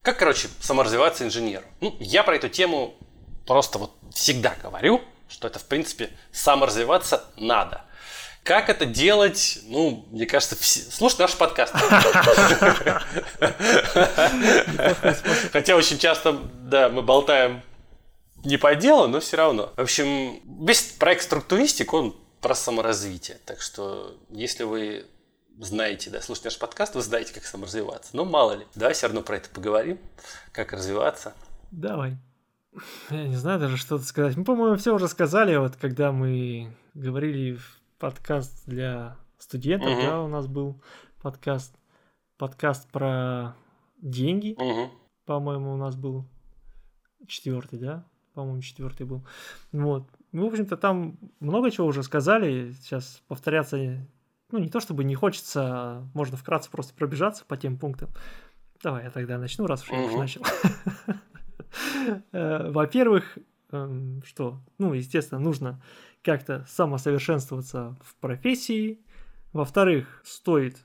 [0.03, 1.67] Как, короче, саморазвиваться инженеру?
[1.81, 2.95] Ну, я про эту тему
[3.47, 7.85] просто вот всегда говорю, что это, в принципе, саморазвиваться надо.
[8.49, 9.61] Как это делать?
[9.67, 10.81] Ну, мне кажется, все...
[10.81, 11.75] слушать наш подкаст.
[15.53, 16.33] Хотя очень часто,
[16.63, 17.61] да, мы болтаем
[18.45, 19.75] не по делу, но все равно.
[19.77, 23.37] В общем, весь проект структуристик, он про саморазвитие.
[23.45, 25.05] Так что, если вы
[25.61, 28.17] знаете, да, слушайте наш подкаст, вы знаете, как саморазвиваться.
[28.17, 28.67] Но мало ли.
[28.75, 29.99] Давай все равно про это поговорим,
[30.53, 31.35] как развиваться.
[31.71, 32.17] Давай.
[33.11, 34.39] Я не знаю даже, что сказать.
[34.39, 40.03] Мы, по-моему, все уже сказали, вот когда мы говорили в подкаст для студентов, угу.
[40.03, 40.81] да, у нас был
[41.21, 41.75] подкаст.
[42.37, 43.57] Подкаст про
[44.01, 44.93] деньги, угу.
[45.25, 46.25] по-моему, у нас был
[47.27, 48.05] четвертый, да?
[48.35, 49.27] По-моему, четвертый был.
[49.73, 50.09] Вот.
[50.31, 52.73] Ну, в общем-то, там много чего уже сказали.
[52.81, 53.77] Сейчас повторяться
[54.51, 58.11] ну, не то чтобы не хочется, а можно вкратце просто пробежаться по тем пунктам.
[58.83, 60.43] Давай я тогда начну, раз уж я уж начал.
[62.33, 63.37] Э, во-первых,
[63.71, 65.83] эм, что, ну, естественно, нужно
[66.29, 69.01] как-то самосовершенствоваться в профессии.
[69.55, 70.77] Во-вторых, стоит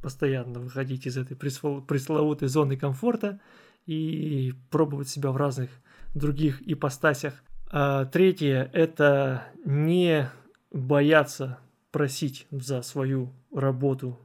[0.00, 3.38] постоянно выходить из этой пресловутой зоны комфорта
[3.84, 5.68] и пробовать себя в разных
[6.14, 7.34] других ипостасях.
[7.70, 10.30] А третье– это не
[10.72, 11.58] бояться
[11.90, 14.18] просить за свою работу,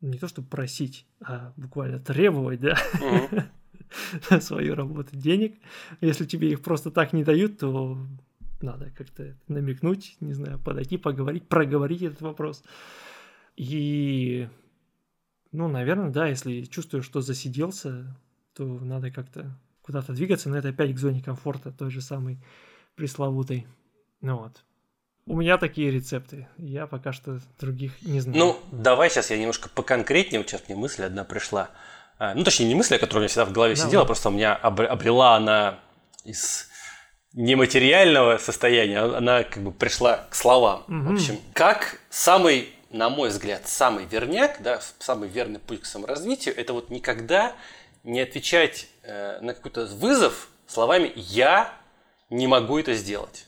[0.00, 4.40] не то чтобы просить, а буквально требовать, да, mm-hmm.
[4.40, 5.56] свою работу денег.
[6.00, 7.98] Если тебе их просто так не дают, то
[8.64, 12.62] надо как-то намекнуть, не знаю, подойти, поговорить, проговорить этот вопрос.
[13.56, 14.48] И,
[15.52, 18.16] ну, наверное, да, если чувствуешь, что засиделся,
[18.54, 22.38] то надо как-то куда-то двигаться, но это опять к зоне комфорта, той же самой
[22.96, 23.66] пресловутой.
[24.20, 24.64] Ну вот.
[25.26, 26.48] У меня такие рецепты.
[26.58, 28.38] Я пока что других не знаю.
[28.38, 30.40] Ну, давай сейчас я немножко поконкретнее.
[30.40, 31.70] Вот сейчас мне мысль одна пришла.
[32.18, 33.88] А, ну, точнее, не мысль, которая у меня всегда в голове давай.
[33.88, 35.80] сидела, просто у меня обрела она
[36.24, 36.68] из
[37.34, 40.84] нематериального состояния, она как бы пришла к словам.
[40.88, 41.10] Угу.
[41.10, 46.56] В общем, как самый, на мой взгляд, самый верняк, да, самый верный путь к саморазвитию,
[46.56, 47.52] это вот никогда
[48.04, 51.72] не отвечать э, на какой-то вызов словами «я
[52.30, 53.46] не могу это сделать»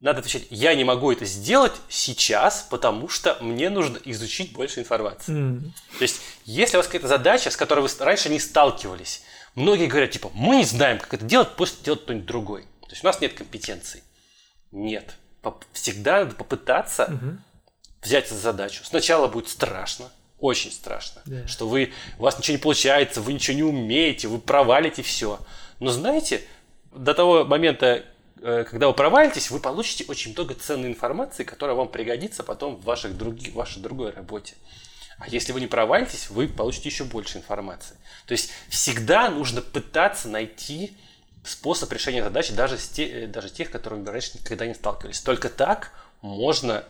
[0.00, 5.32] надо отвечать, я не могу это сделать сейчас, потому что мне нужно изучить больше информации.
[5.32, 5.60] Mm.
[5.98, 9.22] То есть, если у вас какая-то задача, с которой вы раньше не сталкивались,
[9.54, 12.66] многие говорят, типа, мы не знаем, как это делать, пусть делать кто-нибудь другой.
[12.86, 14.02] То есть, у нас нет компетенций.
[14.70, 15.14] Нет.
[15.72, 17.36] Всегда надо попытаться mm-hmm.
[18.02, 18.84] взять за задачу.
[18.84, 20.10] Сначала будет страшно,
[20.40, 21.46] очень страшно, yeah.
[21.46, 25.38] что вы, у вас ничего не получается, вы ничего не умеете, вы провалите все.
[25.78, 26.42] Но знаете,
[26.92, 28.04] до того момента,
[28.42, 32.84] Э, когда вы провалитесь, вы получите очень много ценной информации, которая вам пригодится потом в,
[32.84, 34.54] ваших други, в вашей другой работе.
[35.18, 37.96] А если вы не провалитесь, вы получите еще больше информации.
[38.26, 40.96] То есть всегда нужно пытаться найти
[41.46, 45.20] способ решения задачи, даже, те, э, даже тех, которыми раньше никогда не сталкивались.
[45.20, 46.84] Только так можно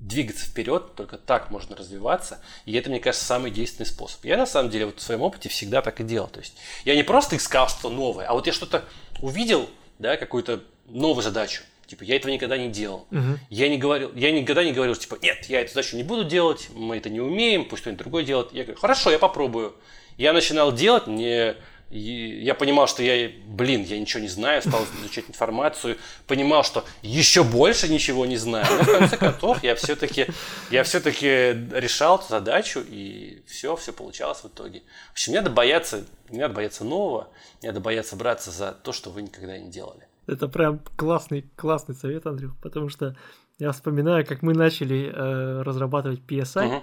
[0.00, 2.40] двигаться вперед, только так можно развиваться.
[2.64, 4.24] И это, мне кажется, самый действенный способ.
[4.24, 6.28] Я, на самом деле, вот в своем опыте всегда так и делал.
[6.28, 8.84] То есть я не просто искал что новое, а вот я что-то
[9.20, 9.68] увидел,
[9.98, 11.62] да, какую-то новую задачу.
[11.86, 13.06] Типа, я этого никогда не делал.
[13.12, 13.38] Угу.
[13.48, 16.68] Я, не говорил, я никогда не говорил, типа, нет, я эту задачу не буду делать,
[16.74, 18.52] мы это не умеем, пусть кто-нибудь другой делает.
[18.52, 19.76] Я говорю, хорошо, я попробую.
[20.16, 21.56] Я начинал делать, мне
[21.90, 26.84] И я понимал, что я, блин, я ничего не знаю, стал изучать информацию, понимал, что
[27.02, 28.66] еще больше ничего не знаю.
[28.70, 30.26] Но в конце концов я все-таки
[30.70, 31.26] я все-таки
[31.72, 34.82] решал эту задачу, и все, все получалось в итоге.
[35.10, 37.28] В общем, не надо бояться, не надо бояться нового,
[37.62, 40.08] не надо бояться браться за то, что вы никогда не делали.
[40.26, 43.16] Это прям классный, классный совет, Андрюх, потому что
[43.58, 46.68] я вспоминаю, как мы начали э, разрабатывать PSI.
[46.68, 46.82] Uh-huh.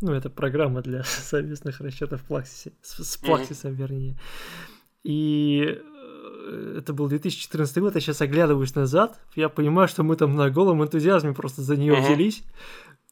[0.00, 3.76] Ну, это программа для совместных расчетов в Плаксисе, с, с Плаксисом, uh-huh.
[3.76, 4.18] вернее.
[5.02, 5.78] И
[6.46, 10.50] э, это был 2014 год, я сейчас оглядываюсь назад, я понимаю, что мы там на
[10.50, 12.02] голом энтузиазме просто за нее uh-huh.
[12.02, 12.42] взялись.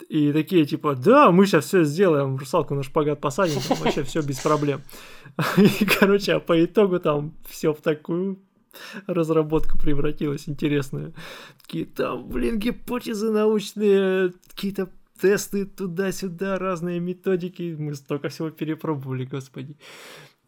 [0.08, 4.40] И такие типа, да, мы сейчас все сделаем, русалку на шпагат посадим, вообще все без
[4.40, 4.82] проблем.
[5.56, 8.40] И, короче, а по итогу там все в такую
[9.06, 11.12] разработка превратилась интересная.
[11.62, 14.88] Какие там, блин, гипотезы научные, какие-то
[15.22, 17.76] тесты туда-сюда, разные методики.
[17.78, 19.76] Мы столько всего перепробовали, господи.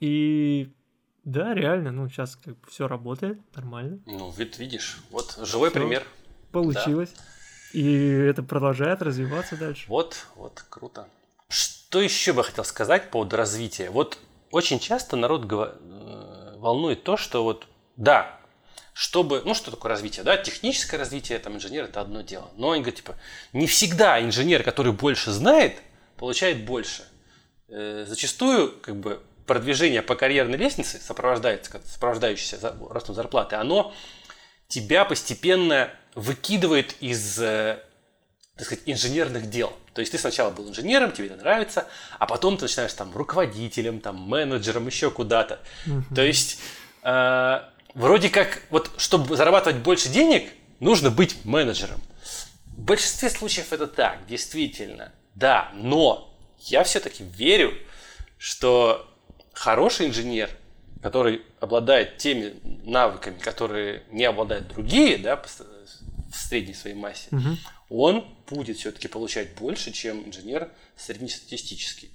[0.00, 0.74] И
[1.22, 4.00] да, реально, ну сейчас как бы все работает нормально.
[4.06, 6.02] Ну, вид видишь, вот живой всё пример.
[6.50, 7.14] Получилось.
[7.16, 7.78] Да.
[7.78, 9.86] И это продолжает развиваться дальше.
[9.88, 11.08] Вот, вот, круто.
[11.48, 13.90] Что еще бы хотел сказать по поводу развития?
[13.90, 14.18] Вот
[14.50, 17.66] очень часто народ э, волнует то, что вот
[17.96, 18.40] да,
[18.94, 22.50] чтобы, ну что такое развитие, да, техническое развитие, там, инженер это одно дело.
[22.56, 23.16] Но они говорят, типа,
[23.52, 25.82] не всегда инженер, который больше знает,
[26.16, 27.02] получает больше.
[27.68, 33.92] Э, зачастую, как бы, продвижение по карьерной лестнице, сопровождается, сопровождающееся ростом зарплаты, оно
[34.68, 37.80] тебя постепенно выкидывает из, э,
[38.56, 39.72] так сказать, инженерных дел.
[39.92, 41.88] То есть ты сначала был инженером, тебе это нравится,
[42.20, 45.58] а потом ты начинаешь там руководителем, там менеджером, еще куда-то.
[45.86, 46.14] Mm-hmm.
[46.14, 46.60] То есть
[47.02, 47.60] э,
[47.94, 52.00] вроде как, вот чтобы зарабатывать больше денег, нужно быть менеджером.
[52.66, 57.74] В большинстве случаев это так, действительно, да, но я все-таки верю,
[58.36, 59.08] что
[59.52, 60.50] хороший инженер,
[61.02, 67.56] который обладает теми навыками, которые не обладают другие, да, в средней своей массе, угу.
[67.88, 72.10] он будет все-таки получать больше, чем инженер среднестатистический.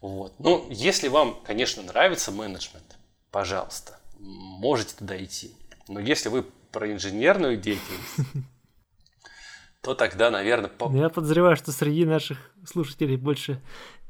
[0.00, 0.34] Вот.
[0.38, 2.96] Ну, если вам, конечно, нравится менеджмент,
[3.30, 5.54] пожалуйста можете туда идти.
[5.88, 8.34] Но если вы про инженерную деятельность,
[9.82, 10.70] то тогда, наверное...
[10.70, 10.94] По...
[10.94, 13.60] Я подозреваю, что среди наших слушателей больше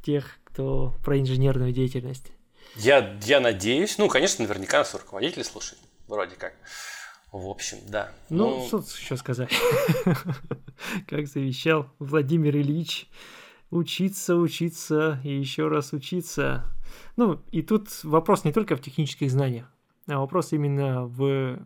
[0.02, 2.32] тех, кто про инженерную деятельность.
[2.76, 3.98] Я, я надеюсь.
[3.98, 5.80] Ну, конечно, наверняка нас руководители слушают.
[6.06, 6.54] Вроде как.
[7.32, 8.12] В общем, да.
[8.28, 8.66] Ну, ну...
[8.66, 9.50] что еще сказать?
[11.08, 13.08] Как завещал Владимир Ильич,
[13.70, 16.64] учиться, учиться и еще раз учиться.
[17.14, 19.72] Ну, и тут вопрос не только в технических знаниях
[20.10, 21.58] а вопрос именно в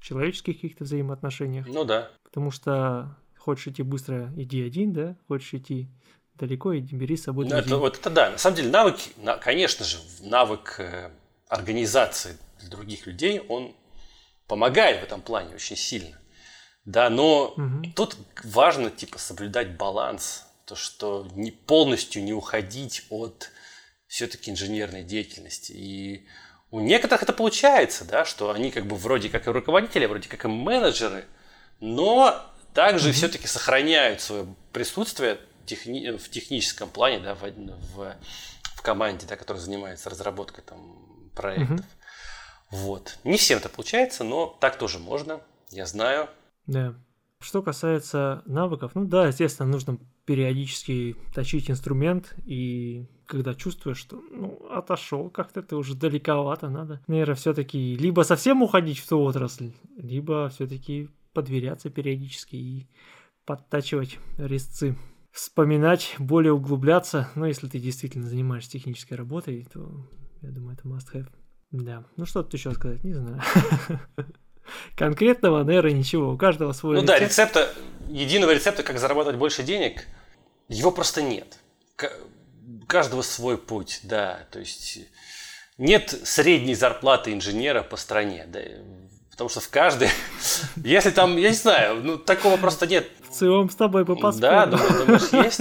[0.00, 1.66] человеческих каких-то взаимоотношениях.
[1.68, 2.10] Ну да.
[2.24, 5.88] Потому что хочешь идти быстро, иди один, да, хочешь идти
[6.34, 8.30] далеко, иди, бери с собой ну, это, вот это да.
[8.30, 8.96] На самом деле навык,
[9.40, 11.10] конечно же, навык э,
[11.48, 13.74] организации для других людей, он
[14.46, 16.18] помогает в этом плане очень сильно.
[16.84, 17.92] Да, но угу.
[17.94, 23.50] тут важно типа соблюдать баланс, то что не полностью не уходить от
[24.06, 26.26] все-таки инженерной деятельности и
[26.70, 30.44] у некоторых это получается, да, что они как бы вроде как и руководители, вроде как
[30.44, 31.24] и менеджеры,
[31.80, 32.40] но
[32.74, 33.12] также mm-hmm.
[33.12, 38.16] все-таки сохраняют свое присутствие техни- в техническом плане, да, в, в,
[38.76, 41.80] в команде, да, которая занимается разработкой там, проектов.
[41.80, 41.84] Mm-hmm.
[42.70, 43.18] Вот.
[43.24, 45.40] Не всем это получается, но так тоже можно,
[45.70, 46.28] я знаю.
[46.66, 46.94] Да.
[47.40, 49.98] Что касается навыков, ну да, естественно, нужно
[50.30, 57.02] периодически точить инструмент и когда чувствуешь, что ну, отошел, как-то ты уже далековато надо.
[57.08, 62.88] Наверное, все-таки либо совсем уходить в ту отрасль, либо все-таки подверяться периодически и
[63.44, 64.96] подтачивать резцы.
[65.32, 67.28] Вспоминать, более углубляться.
[67.34, 70.08] Но если ты действительно занимаешься технической работой, то
[70.42, 71.26] я думаю, это must have.
[71.72, 72.04] Да.
[72.16, 73.42] Ну что тут еще сказать, не знаю.
[74.96, 76.34] Конкретного, наверное, ничего.
[76.34, 77.18] У каждого свой Ну рецепт.
[77.18, 77.74] да, рецепта,
[78.08, 80.06] единого рецепта, как зарабатывать больше денег,
[80.70, 81.58] его просто нет
[82.90, 84.40] каждого свой путь, да.
[84.50, 84.98] То есть
[85.78, 88.60] нет средней зарплаты инженера по стране, да,
[89.30, 90.08] потому что в каждой,
[90.76, 93.08] если там, я не знаю, ну такого просто нет.
[93.28, 94.40] В целом с тобой бы поспорил.
[94.40, 95.60] Да, думаю, думаешь, есть.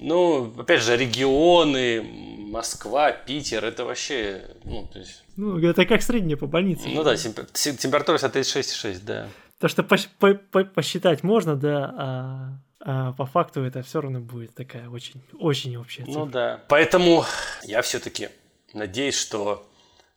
[0.00, 5.24] Ну, опять же, регионы, Москва, Питер, это вообще, ну, то есть...
[5.36, 6.84] Ну, это как средняя по больнице.
[6.86, 9.28] Ну да, температура 36,6, да.
[9.58, 14.20] То, что по по по посчитать можно, да, а а по факту это все равно
[14.20, 16.20] будет такая очень, очень общая цифра.
[16.20, 16.64] Ну да.
[16.68, 17.24] Поэтому
[17.64, 18.28] я все-таки
[18.72, 19.68] надеюсь, что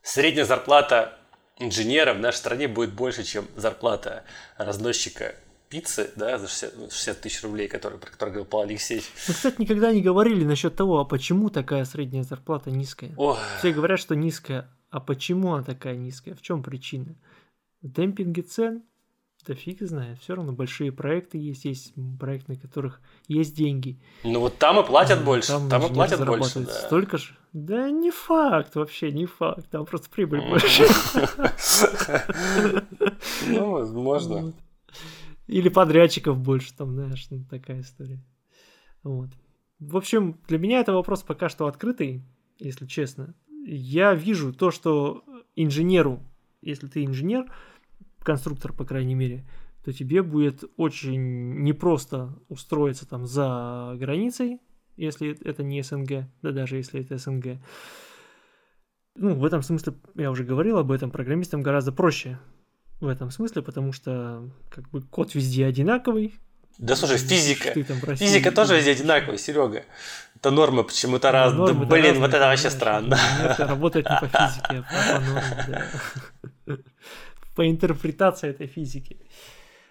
[0.02, 1.18] средняя зарплата
[1.58, 4.24] инженера в нашей стране будет больше, чем зарплата
[4.56, 5.34] разносчика
[5.68, 9.10] пиццы, да, за 60, 60 тысяч рублей, который, про который говорил Павел Алексеевич.
[9.26, 13.12] Мы, кстати, никогда не говорили насчет того, а почему такая средняя зарплата низкая.
[13.16, 13.38] Ох.
[13.58, 16.34] Все говорят, что низкая, а почему она такая низкая?
[16.34, 17.16] В чем причина?
[17.80, 18.84] В демпинге цен?
[19.46, 20.20] Да фиг знает.
[20.20, 23.98] Все равно большие проекты есть, есть проекты, на которых есть деньги.
[24.22, 25.48] Ну вот там и платят больше.
[25.48, 26.60] Там, там и платят больше.
[26.60, 26.72] Да.
[26.72, 27.34] Столько же.
[27.52, 29.68] Да не факт вообще, не факт.
[29.70, 30.84] Там просто прибыль больше.
[33.46, 34.52] Ну, возможно.
[35.46, 38.22] Или подрядчиков больше, там, знаешь, ну, такая история.
[39.02, 39.30] Вот.
[39.80, 42.22] В общем, для меня это вопрос пока что открытый,
[42.58, 43.34] если честно.
[43.64, 45.24] Я вижу то, что
[45.56, 46.20] инженеру,
[46.60, 47.52] если ты инженер,
[48.24, 49.44] конструктор, по крайней мере,
[49.84, 54.60] то тебе будет очень непросто устроиться там за границей,
[54.96, 57.58] если это не СНГ, да даже если это СНГ.
[59.14, 62.38] Ну, в этом смысле, я уже говорил об этом, программистам гораздо проще
[63.00, 66.34] в этом смысле, потому что как бы код везде одинаковый.
[66.78, 67.72] Да слушай, физика.
[68.14, 69.84] Физика тоже везде одинаковая, Серега.
[70.36, 71.52] Это норма почему-то ну, раз.
[71.52, 73.18] Да, блин, разные, вот это вообще странно.
[73.42, 75.64] Это работает не по физике, а по норме,
[76.66, 76.76] да.
[77.56, 79.18] По интерпретации этой физики.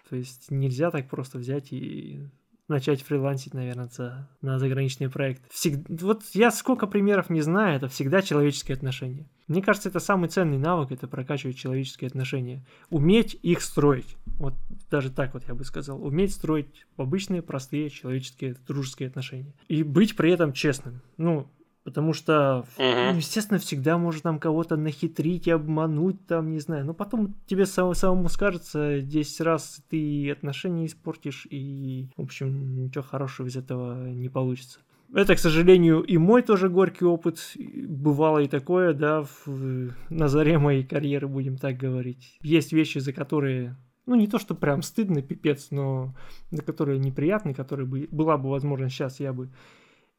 [0.10, 2.28] То есть нельзя так просто взять и
[2.72, 5.44] начать фрилансить, наверное, за, на заграничный проект.
[5.52, 5.88] Всег...
[5.90, 9.30] Вот я сколько примеров не знаю, это всегда человеческие отношения.
[9.48, 12.66] Мне кажется, это самый ценный навык, это прокачивать человеческие отношения.
[12.90, 14.16] Уметь их строить.
[14.38, 14.54] Вот
[14.90, 16.04] даже так вот я бы сказал.
[16.04, 19.54] Уметь строить обычные, простые человеческие, дружеские отношения.
[19.68, 21.02] И быть при этом честным.
[21.18, 21.52] Ну,
[21.84, 26.86] Потому что, ну, естественно, всегда можно там кого-то нахитрить, обмануть, там, не знаю.
[26.86, 33.04] Но потом тебе сам, самому скажется 10 раз ты отношения испортишь, и, в общем, ничего
[33.04, 34.80] хорошего из этого не получится.
[35.14, 37.54] Это, к сожалению, и мой тоже горький опыт.
[37.58, 42.38] Бывало и такое, да, в, на заре моей карьеры, будем так говорить.
[42.42, 43.76] Есть вещи, за которые
[44.06, 46.16] ну, не то, что прям стыдно, пипец, но
[46.50, 49.50] за которые неприятны, которые бы, была бы возможность сейчас, я бы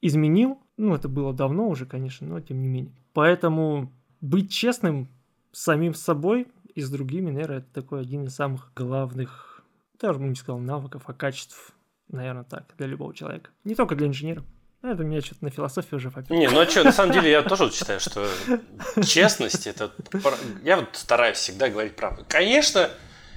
[0.03, 0.59] изменил.
[0.76, 2.92] Ну, это было давно уже, конечно, но тем не менее.
[3.14, 3.90] Поэтому
[4.20, 5.09] быть честным
[5.53, 9.62] с самим собой и с другими, наверное, это такой один из самых главных,
[10.00, 11.72] даже бы не сказал навыков, а качеств,
[12.09, 13.50] наверное, так, для любого человека.
[13.64, 14.42] Не только для инженера.
[14.82, 16.36] Это у меня что-то на философии уже попил.
[16.36, 18.26] Не, ну а что, на самом деле я тоже вот считаю, что
[19.05, 19.92] честность это...
[20.64, 22.24] Я вот стараюсь всегда говорить правду.
[22.28, 22.90] Конечно,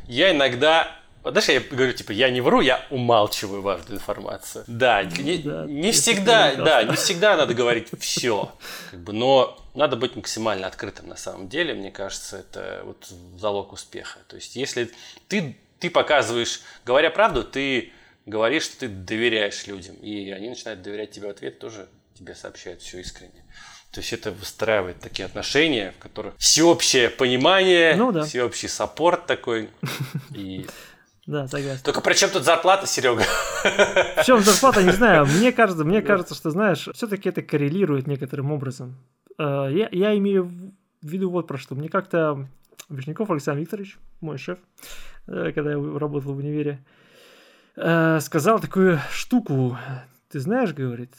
[0.07, 0.88] я иногда
[1.32, 4.63] знаешь, я говорю, типа, я не вру, я умалчиваю важную информацию.
[4.67, 8.51] Да, не, да, не всегда, да, не всегда надо говорить все,
[8.91, 13.07] как бы, но надо быть максимально открытым на самом деле, мне кажется, это вот
[13.38, 14.19] залог успеха.
[14.28, 14.91] То есть, если
[15.28, 17.91] ты, ты показываешь, говоря правду, ты
[18.26, 22.82] говоришь, что ты доверяешь людям, и они начинают доверять тебе в ответ, тоже тебе сообщают
[22.82, 23.43] все искренне.
[23.91, 28.26] То есть это выстраивает такие отношения, в которых всеобщее понимание, ну, да.
[28.26, 29.69] всеобщий саппорт такой.
[30.36, 30.65] И
[31.26, 31.84] да, согласен.
[31.84, 33.23] Только при чем тут зарплата, Серега?
[33.23, 35.26] В чем зарплата, не знаю.
[35.39, 38.95] Мне кажется, мне кажется, что, знаешь, все-таки это коррелирует некоторым образом.
[39.39, 40.45] Э, я, я имею
[41.01, 41.73] в виду вот про что.
[41.73, 42.47] Мне как-то
[42.89, 44.59] Вишняков Александр Викторович, мой шеф,
[45.26, 46.86] э, когда я работал в универе,
[47.76, 49.78] э, сказал такую штуку.
[50.30, 51.15] Ты знаешь, говорит,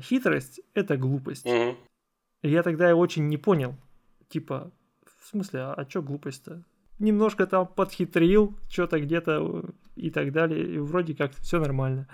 [0.00, 1.46] хитрость– это глупость.
[1.46, 3.74] И я тогда очень не понял.
[4.28, 4.70] Типа,
[5.20, 6.62] в смысле, а, а что глупость-то?
[6.98, 9.64] Немножко там подхитрил, что-то где-то
[9.96, 12.08] и так далее, и вроде как все нормально.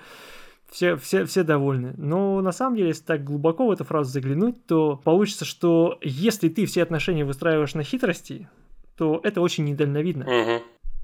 [0.71, 1.95] Все, все, все довольны.
[1.99, 6.49] Но на самом деле, если так глубоко в эту фразу заглянуть, то получится, что если
[6.49, 8.49] ты все отношения выстраиваешь на хитрости,
[8.97, 10.25] то это очень недальновидно.
[10.25, 10.63] Угу.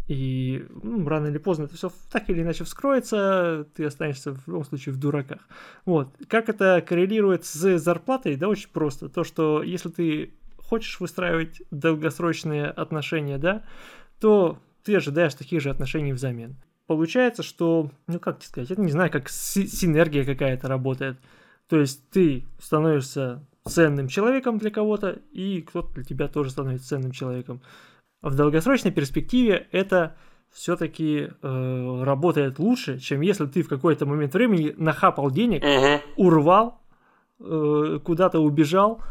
[0.09, 4.65] И ну, рано или поздно это все так или иначе вскроется, ты останешься в любом
[4.65, 5.41] случае в дураках.
[5.85, 6.09] Вот.
[6.29, 8.37] Как это коррелирует с зарплатой?
[8.37, 9.11] Да очень просто.
[9.11, 10.33] То, что если ты
[10.69, 13.65] хочешь выстраивать долгосрочные отношения, да,
[14.21, 16.57] то ты ожидаешь таких же отношений взамен.
[16.87, 21.19] Получается, что, ну как тебе сказать, я не знаю, как синергия какая-то работает.
[21.69, 27.13] То есть ты становишься ценным человеком для кого-то, и кто-то для тебя тоже становится ценным
[27.13, 27.61] человеком.
[28.23, 30.17] В долгосрочной перспективе это
[30.51, 36.01] все-таки э, работает лучше, чем если ты в какой-то момент времени нахапал денег, uh-huh.
[36.17, 36.81] урвал,
[37.39, 39.03] э, куда-то убежал,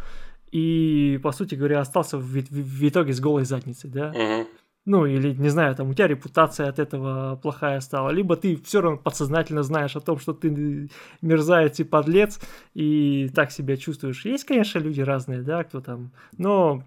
[0.58, 4.10] и, по сути говоря, остался в, в, в итоге с голой задницей, да?
[4.10, 4.48] Угу.
[4.86, 8.82] Ну, или, не знаю, там у тебя репутация от этого плохая стала, либо ты все
[8.82, 10.90] равно подсознательно знаешь о том, что ты
[11.22, 12.40] мерзавец и подлец,
[12.74, 14.26] и так себя чувствуешь.
[14.26, 16.84] Есть, конечно, люди разные, да, кто там, но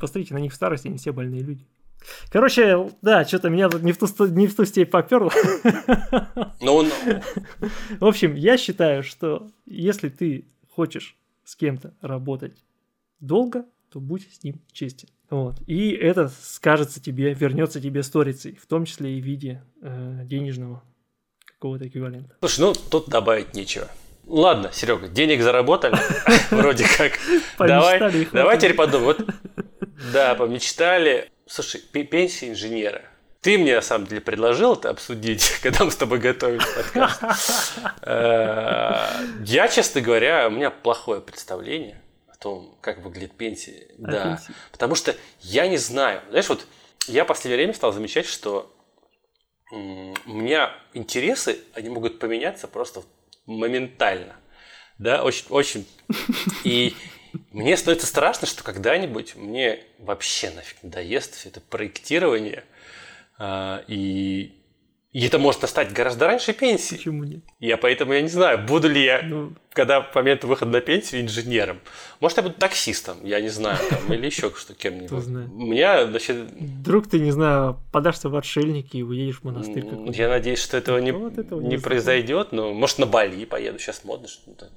[0.00, 1.64] посмотрите на них в старости, они все больные люди.
[2.30, 5.30] Короче, да, что-то меня тут не в ту, не в ту степь поперло.
[6.60, 6.90] Ну, ну.
[8.00, 11.16] В общем, я считаю, что если ты хочешь
[11.46, 12.64] с кем-то работать
[13.20, 15.08] долго, то будь с ним честен.
[15.30, 15.56] Вот.
[15.66, 20.82] И это скажется тебе, вернется тебе сторицей, в том числе и в виде э, денежного
[21.46, 22.36] какого-то эквивалента.
[22.40, 23.88] Слушай, ну тут добавить нечего.
[24.26, 25.96] Ладно, Серега, денег заработали,
[26.50, 27.12] вроде как.
[27.58, 29.18] Давай, давай теперь подумаем.
[30.12, 31.30] Да, помечтали.
[31.46, 33.02] Слушай, пенсия инженера.
[33.46, 37.74] Ты мне, на самом деле, предложил это обсудить, когда мы с тобой готовили подкаст.
[38.02, 43.86] Э, я, честно говоря, у меня плохое представление о том, как выглядит пенсия.
[43.98, 44.42] Да,
[44.72, 46.22] потому что я не знаю.
[46.30, 46.66] Знаешь, вот
[47.06, 48.74] я в последнее время стал замечать, что
[49.70, 53.04] у меня интересы, они могут поменяться просто
[53.46, 54.34] моментально.
[54.98, 55.86] Да, очень, очень.
[56.64, 56.96] И
[57.52, 62.64] мне становится страшно, что когда-нибудь мне вообще нафиг надоест все это проектирование.
[63.38, 64.56] А, и
[65.16, 66.96] и это может настать гораздо раньше пенсии.
[66.96, 67.40] Почему нет?
[67.58, 69.54] Я поэтому я не знаю, буду ли я, ну...
[69.70, 71.80] когда по моменту выхода на пенсию, инженером.
[72.20, 75.10] Может, я буду таксистом, я не знаю, там, или еще что кем-нибудь.
[75.10, 76.36] У меня, значит...
[76.36, 80.12] Вдруг ты, не знаю, подашься в отшельники и уедешь в монастырь какой-то.
[80.12, 83.78] Я надеюсь, что этого не, вот этого не, не произойдет, но может на Бали поеду,
[83.78, 84.68] сейчас модно что-то.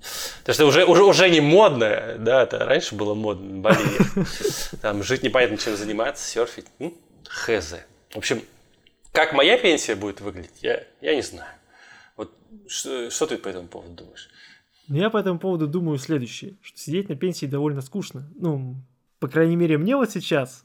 [0.46, 3.78] Потому что уже, уже, уже не модно, да, это раньше было модно на Бали.
[4.82, 6.68] Там жить непонятно чем заниматься, серфить.
[6.80, 6.94] Ну,
[7.28, 7.76] хз.
[8.12, 8.42] В общем,
[9.12, 11.52] как моя пенсия будет выглядеть, я, я не знаю.
[12.16, 12.34] Вот
[12.68, 14.30] что, что ты по этому поводу думаешь?
[14.88, 18.28] Я по этому поводу думаю следующее, что сидеть на пенсии довольно скучно.
[18.36, 18.76] Ну,
[19.20, 20.64] по крайней мере, мне вот сейчас,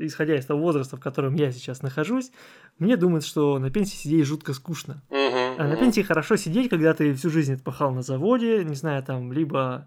[0.00, 2.32] исходя из того возраста, в котором я сейчас нахожусь,
[2.78, 5.02] мне думается, что на пенсии сидеть жутко скучно.
[5.08, 5.21] Uh-huh,
[5.58, 9.32] а на пенсии хорошо сидеть, когда ты всю жизнь отпахал на заводе, не знаю, там,
[9.32, 9.86] либо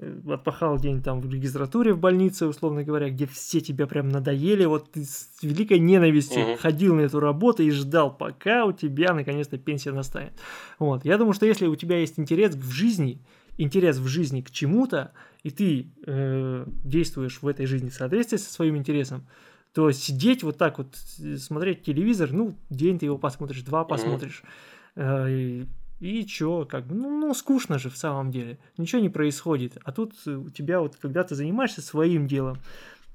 [0.00, 4.64] Э, отпахал день там в регистратуре в больнице, условно говоря, где все тебя прям надоели,
[4.64, 6.56] вот ты с великой ненавистью угу.
[6.56, 10.32] ходил на эту работу и ждал, пока у тебя наконец-то пенсия настанет.
[10.78, 13.20] Вот, я думаю, что если у тебя есть интерес в жизни,
[13.58, 18.50] интерес в жизни к чему-то, и ты э, действуешь в этой жизни в соответствии со
[18.50, 19.26] своим интересом,
[19.74, 24.42] то сидеть вот так вот, э, смотреть телевизор, ну, день ты его посмотришь, два посмотришь,
[24.44, 24.48] э,
[24.96, 29.76] и чё, как бы, ну, ну, скучно же в самом деле, ничего не происходит.
[29.84, 32.58] А тут у тебя вот, когда ты занимаешься своим делом,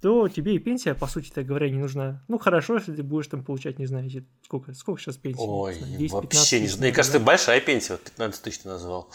[0.01, 2.23] то тебе и пенсия, по сути так говоря, не нужна.
[2.27, 4.07] Ну, хорошо, если ты будешь там получать, не знаю,
[4.43, 5.41] сколько, сколько сейчас пенсия?
[5.47, 6.81] Ой, 10, вообще не знаю.
[6.81, 7.25] Мне кажется, да?
[7.25, 9.09] большая пенсия, вот 15 тысяч ты назвал.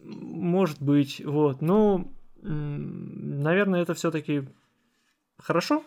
[0.00, 1.62] Может быть, вот.
[1.62, 2.12] Ну,
[2.42, 4.46] наверное, это все-таки
[5.38, 5.82] хорошо,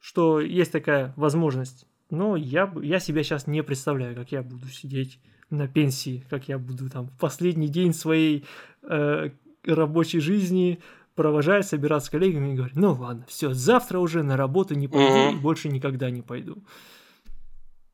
[0.00, 1.84] что есть такая возможность.
[2.10, 5.18] Но я, я себя сейчас не представляю, как я буду сидеть
[5.50, 8.44] на пенсии, как я буду там в последний день своей
[8.82, 9.30] э,
[9.64, 10.80] рабочей жизни
[11.14, 15.36] провожать, собираться с коллегами и говорить, ну ладно, все, завтра уже на работу не пойду
[15.36, 16.62] и больше никогда не пойду.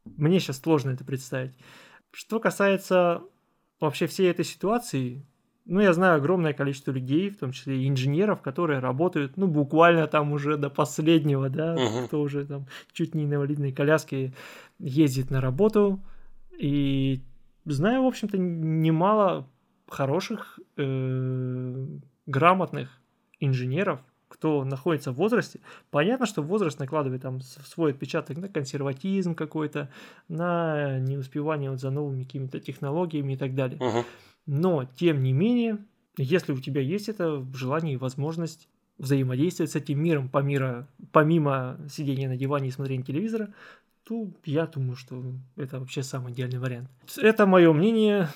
[0.04, 1.54] Мне сейчас сложно это представить.
[2.10, 3.22] Что касается
[3.80, 5.24] вообще всей этой ситуации,
[5.64, 10.06] ну, я знаю огромное количество людей, в том числе и инженеров, которые работают, ну, буквально
[10.06, 12.06] там уже до последнего, да, uh-huh.
[12.06, 14.34] кто уже там чуть не инвалидной коляски
[14.78, 16.00] ездит на работу,
[16.58, 17.22] и
[17.64, 19.48] знаю, в общем-то, немало
[19.88, 21.86] хороших, э,
[22.26, 23.00] грамотных
[23.40, 24.00] инженеров,
[24.32, 25.60] кто находится в возрасте.
[25.90, 29.90] Понятно, что возраст накладывает там свой отпечаток на консерватизм какой-то,
[30.28, 33.78] на неуспевание вот за новыми какими-то технологиями и так далее.
[33.78, 34.04] uh
[34.46, 35.78] Но, тем не менее,
[36.16, 42.28] если у тебя есть это желание и возможность взаимодействовать с этим миром, помимо, помимо сидения
[42.28, 43.52] на диване и смотрения телевизора,
[44.04, 45.22] то я думаю, что
[45.56, 46.88] это вообще самый идеальный вариант.
[47.18, 48.28] Это мое мнение,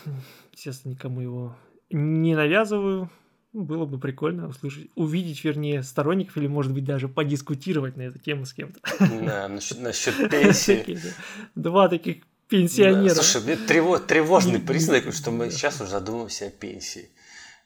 [0.53, 1.57] естественно, никому его
[1.91, 3.11] не навязываю.
[3.57, 8.19] Ну, было бы прикольно услышать, увидеть, вернее, сторонников или, может быть, даже подискутировать на эту
[8.19, 8.79] тему с кем-то.
[9.01, 11.01] Да, насчет, насчет пенсии.
[11.55, 12.17] Два таких
[12.51, 13.15] пенсионера.
[13.15, 17.09] Да, слушай, тревож, тревожный признак, что мы сейчас уже задумываемся о пенсии.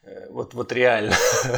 [0.05, 1.13] Э, вот, вот реально.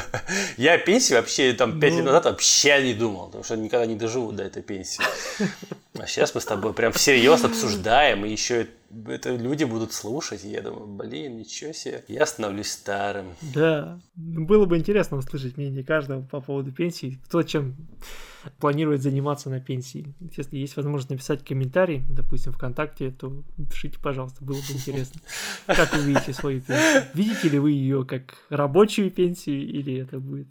[0.56, 1.98] Я о пенсии вообще там пять ну...
[1.98, 5.04] лет назад вообще не думал, потому что никогда не доживу до этой пенсии.
[5.98, 8.66] А сейчас мы с тобой прям всерьез обсуждаем, и еще
[9.06, 13.34] это люди будут слушать, и я думаю, блин, ничего себе, я становлюсь старым.
[13.54, 17.76] Да, было бы интересно услышать мнение каждого по поводу пенсии, кто чем
[18.58, 20.14] планирует заниматься на пенсии.
[20.36, 25.20] Если есть возможность написать комментарий, допустим, ВКонтакте, то пишите, пожалуйста, было бы интересно,
[25.66, 27.04] как вы видите свою пенсию.
[27.14, 30.48] Видите ли вы ее как рабочую пенсию, или это будет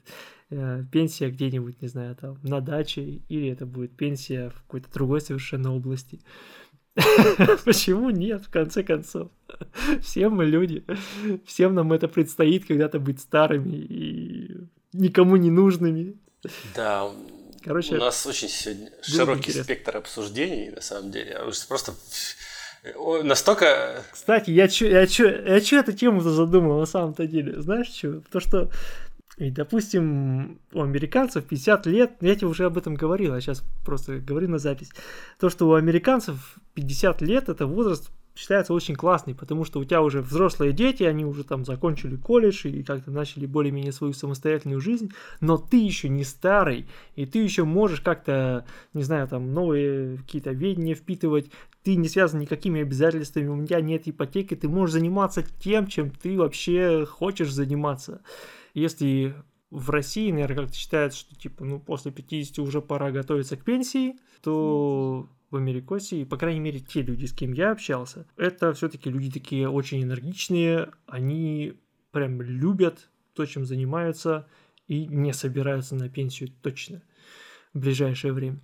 [0.92, 5.74] пенсия где-нибудь, не знаю, там, на даче, или это будет пенсия в какой-то другой совершенно
[5.74, 6.20] области.
[7.66, 9.30] Почему нет, в конце концов?
[10.02, 10.84] Всем мы люди,
[11.46, 14.58] всем нам это предстоит когда-то быть старыми и
[14.92, 16.16] никому не нужными.
[16.76, 17.10] Да,
[17.64, 19.64] Короче, у нас очень сегодня широкий интересно.
[19.64, 21.38] спектр обсуждений, на самом деле.
[21.70, 21.94] Просто
[23.24, 24.04] настолько...
[24.12, 27.62] Кстати, я чё, я чё, я чё эту тему-то задумал на самом-то деле?
[27.62, 28.22] Знаешь что?
[28.32, 28.72] То, что
[29.38, 34.20] И, допустим, у американцев 50 лет, я тебе уже об этом говорил, я сейчас просто
[34.20, 34.92] говорю на запись,
[35.40, 40.02] то, что у американцев 50 лет это возраст считается очень классный, потому что у тебя
[40.02, 45.12] уже взрослые дети, они уже там закончили колледж и как-то начали более-менее свою самостоятельную жизнь,
[45.42, 50.52] но ты еще не старый, и ты еще можешь как-то, не знаю, там новые какие-то
[50.52, 51.52] ведения впитывать,
[51.84, 56.38] ты не связан никакими обязательствами, у меня нет ипотеки, ты можешь заниматься тем, чем ты
[56.38, 58.22] вообще хочешь заниматься.
[58.74, 59.36] Если
[59.70, 64.18] в России, наверное, как-то считается, что типа, ну, после 50 уже пора готовиться к пенсии,
[64.42, 69.10] то в Америкосе, и, по крайней мере, те люди, с кем я общался, это все-таки
[69.10, 71.74] люди такие очень энергичные, они
[72.12, 74.48] прям любят то, чем занимаются,
[74.88, 77.02] и не собираются на пенсию точно
[77.74, 78.60] в ближайшее время.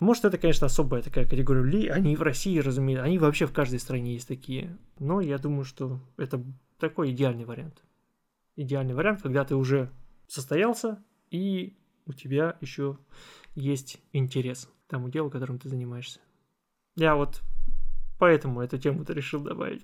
[0.00, 1.90] Может, это, конечно, особая такая категория людей.
[1.90, 4.76] Они в России, разумеется, они вообще в каждой стране есть такие.
[4.98, 6.44] Но я думаю, что это
[6.78, 7.82] такой идеальный вариант.
[8.58, 9.88] Идеальный вариант, когда ты уже
[10.26, 11.00] состоялся,
[11.30, 12.98] и у тебя еще
[13.54, 16.18] есть интерес тому делу, которым ты занимаешься.
[16.96, 17.40] Я вот
[18.18, 19.82] поэтому эту тему-то решил добавить.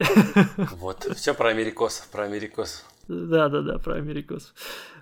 [0.73, 2.85] Вот, все про америкосов, про америкосов.
[3.07, 4.53] Да, да, да, про америкосов.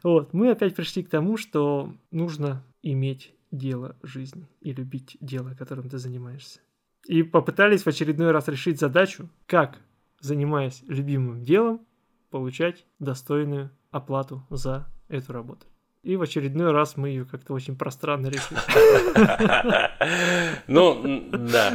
[0.02, 5.88] Вот, мы опять пришли к тому, что нужно иметь дело жизни и любить дело, которым
[5.88, 6.60] ты занимаешься.
[7.06, 9.78] И попытались в очередной раз решить задачу, как,
[10.20, 11.86] занимаясь любимым делом,
[12.32, 15.66] получать достойную оплату за эту работу.
[16.02, 18.58] И в очередной раз мы ее как-то очень пространно решили.
[20.66, 21.72] Ну, да.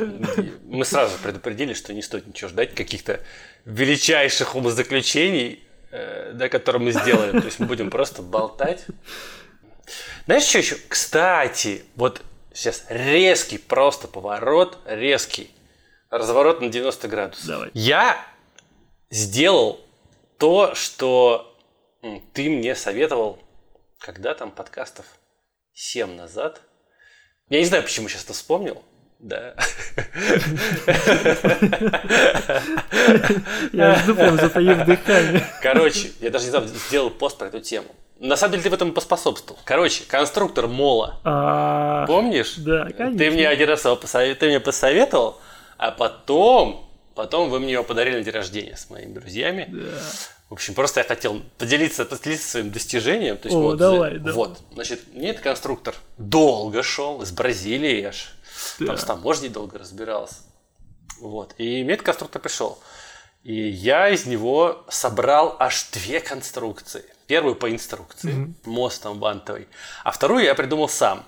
[0.65, 3.21] Мы сразу предупредили, что не стоит ничего ждать, каких-то
[3.63, 7.39] величайших умозаключений, э, да, которые мы сделаем.
[7.39, 8.85] То есть мы будем просто болтать.
[10.25, 10.75] Знаешь, что еще?
[10.89, 12.21] Кстати, вот
[12.53, 15.51] сейчас резкий просто поворот, резкий.
[16.09, 17.45] Разворот на 90 градусов.
[17.45, 17.69] Давай.
[17.73, 18.17] Я
[19.09, 19.79] сделал
[20.37, 21.55] то, что
[22.33, 23.39] ты мне советовал
[23.99, 25.05] когда там подкастов
[25.73, 26.61] 7 назад.
[27.49, 28.83] Я не знаю, почему сейчас это вспомнил.
[29.19, 29.55] Да.
[33.73, 35.43] Я жду прям затаив дыхание.
[35.61, 37.87] Короче, я даже не знаю, сделал пост про эту тему.
[38.19, 39.59] На самом деле ты в этом поспособствовал.
[39.63, 41.19] Короче, конструктор Мола.
[41.23, 42.55] А, Помнишь?
[42.57, 43.17] Да, конечно.
[43.17, 45.39] Ты мне один раз его посоветовал,
[45.77, 46.86] а потом,
[47.17, 49.67] потом вы мне его подарили на день рождения с моими друзьями.
[49.69, 49.99] Да.
[50.49, 53.37] В общем, просто я хотел поделиться, поделиться своим достижением.
[53.37, 54.55] То есть, О, вот, давай, вот, давай.
[54.73, 58.33] значит, мне этот конструктор долго шел, из Бразилии аж.
[58.79, 58.85] Да.
[58.87, 60.35] Там с таможней долго разбирался.
[61.19, 61.53] Вот.
[61.57, 62.79] И мне этот конструктор пришел.
[63.43, 67.03] И я из него собрал аж две конструкции.
[67.27, 68.55] Первую по инструкции, Мгм.
[68.65, 69.67] мост там вантовый.
[70.05, 71.25] А вторую я придумал сам.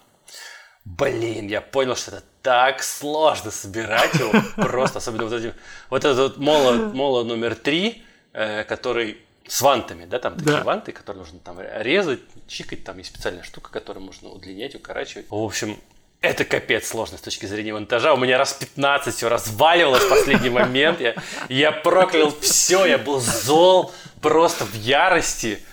[0.85, 4.31] Блин, я понял, что это так сложно собирать его.
[4.55, 5.53] Просто, особенно вот этим.
[5.89, 9.17] Вот этот вот моло, моло номер три, э, который
[9.47, 10.63] с вантами, да, там такие Да.
[10.63, 15.25] ванты, которые нужно там резать, чикать, там есть специальная штука, которую можно удлинять, укорачивать.
[15.29, 15.77] В общем,
[16.21, 18.13] это капец сложно с точки зрения монтажа.
[18.13, 20.99] У меня раз 15 все разваливалось в последний момент.
[21.01, 21.15] Я,
[21.47, 25.63] я проклял все, я был зол, просто в ярости.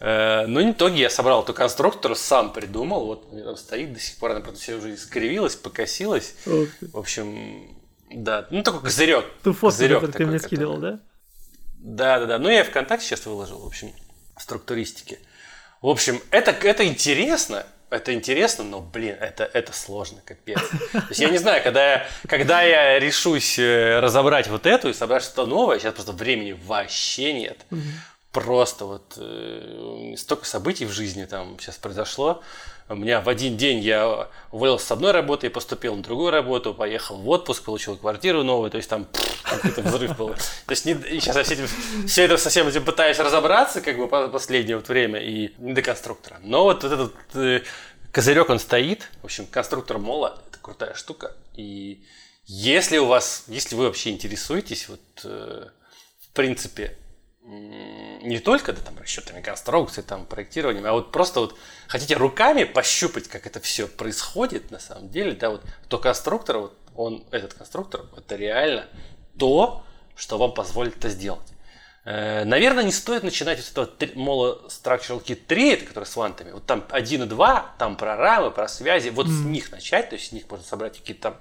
[0.00, 3.06] Э, Но в итоге я собрал эту конструктор, сам придумал.
[3.06, 6.34] Вот у меня там стоит до сих пор, она правда все уже искривилась, покосилась.
[6.44, 6.68] Ты.
[6.92, 7.76] В общем,
[8.10, 9.24] да, ну такой козырек.
[9.42, 10.98] Ту фотку, Козырек которую ты такой, мне который- скидывал, да?
[11.78, 12.38] Да, да, да.
[12.38, 13.92] Ну, я ВКонтакте сейчас выложил, в общем,
[14.38, 15.18] структуристики.
[15.80, 20.58] В общем, это, это интересно, это интересно, но, блин, это, это сложно, капец.
[20.92, 24.92] То есть я не знаю, когда я, когда я решусь э, разобрать вот эту и
[24.94, 27.58] собрать что-то новое, сейчас просто времени вообще нет.
[28.44, 32.42] Просто вот э, столько событий в жизни там сейчас произошло.
[32.86, 37.16] У меня в один день я уволился с одной работы поступил на другую работу, поехал
[37.16, 39.06] в отпуск, получил квартиру новую, то есть там
[39.42, 40.28] какой-то взрыв был.
[40.28, 41.66] То есть не- сейчас я с этим,
[42.06, 45.72] все это со всем этим пытаюсь разобраться, как бы по- последнее вот время, и не
[45.72, 46.38] до конструктора.
[46.42, 47.62] Но вот этот э,
[48.12, 49.08] козырек, он стоит.
[49.22, 51.32] В общем, конструктор Мола– это крутая штука.
[51.54, 52.04] И
[52.44, 55.68] если у вас, если вы вообще интересуетесь, вот, э,
[56.20, 56.98] в принципе,
[57.46, 61.56] не только да, там, расчетами конструкции, там, проектированием, а вот просто вот
[61.86, 66.76] хотите руками пощупать, как это все происходит на самом деле, да, вот то конструктор, вот
[66.96, 68.86] он, этот конструктор, это реально
[69.38, 69.84] то,
[70.16, 71.46] что вам позволит это сделать.
[72.04, 76.52] Э, Наверное, не стоит начинать с этого Mola Structural Kit 3, это который с вантами.
[76.52, 79.10] Вот там 1 и 2, там про рамы, про связи.
[79.10, 81.36] Вот с них начать, то есть с них можно собрать какие-то там,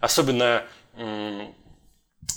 [0.00, 0.64] особенно
[0.96, 1.54] м,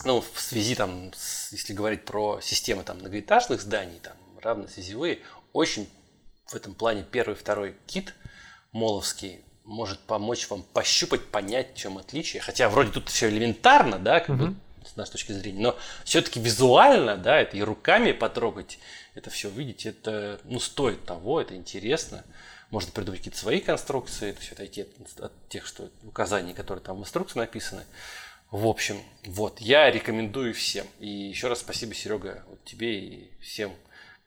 [0.06, 5.20] ну, в связи там, с- если говорить про системы там многоэтажных зданий, там равносвязевые,
[5.54, 5.90] очень
[6.48, 8.14] в этом плане первый, второй кит
[8.72, 12.42] моловский может помочь вам пощупать, понять, в чем отличие.
[12.42, 14.56] Хотя вроде тут все элементарно, да, как бы
[14.86, 15.62] с нашей точки зрения.
[15.62, 18.80] Но все-таки визуально, да, это и руками потрогать,
[19.16, 22.26] это все видеть, это, ну, стоит того, это интересно.
[22.70, 26.98] Можно придумать какие-то свои конструкции, это все отойти от, от тех, что указаний, которые там
[26.98, 27.86] в инструкции написаны.
[28.54, 30.86] В общем, вот, я рекомендую всем.
[31.00, 33.72] И еще раз спасибо, Серега, вот тебе и всем,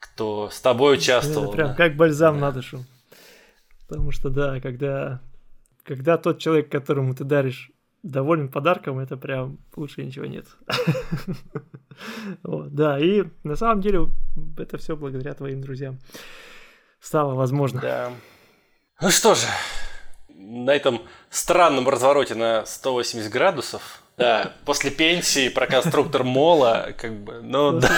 [0.01, 1.45] кто с тобой участвовал.
[1.45, 1.75] Это прям да.
[1.77, 2.47] как бальзам да.
[2.47, 2.85] на душу.
[3.87, 5.23] Потому что, да, когда,
[5.85, 7.71] когда тот человек, которому ты даришь,
[8.03, 10.47] доволен подарком, это прям лучше ничего нет.
[12.43, 14.09] да, и на самом деле
[14.59, 16.01] это все благодаря твоим друзьям
[16.99, 17.81] стало возможно.
[17.81, 18.13] Да.
[19.01, 19.47] Ну что же,
[20.31, 27.41] на этом странном развороте на 180 градусов, да, после пенсии про конструктор Мола, как бы,
[27.43, 27.91] ну да.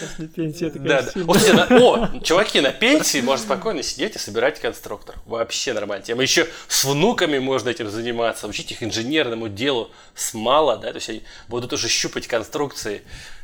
[0.00, 1.10] После пенсии это, да, да.
[1.22, 5.16] Вот, на, о, чуваки, на пенсии можно спокойно сидеть и собирать конструктор.
[5.24, 6.04] Вообще нормально.
[6.04, 6.22] Тема.
[6.22, 11.08] Еще с внуками можно этим заниматься, учить их инженерному делу с мало, да, то есть
[11.08, 13.02] они будут уже щупать конструкции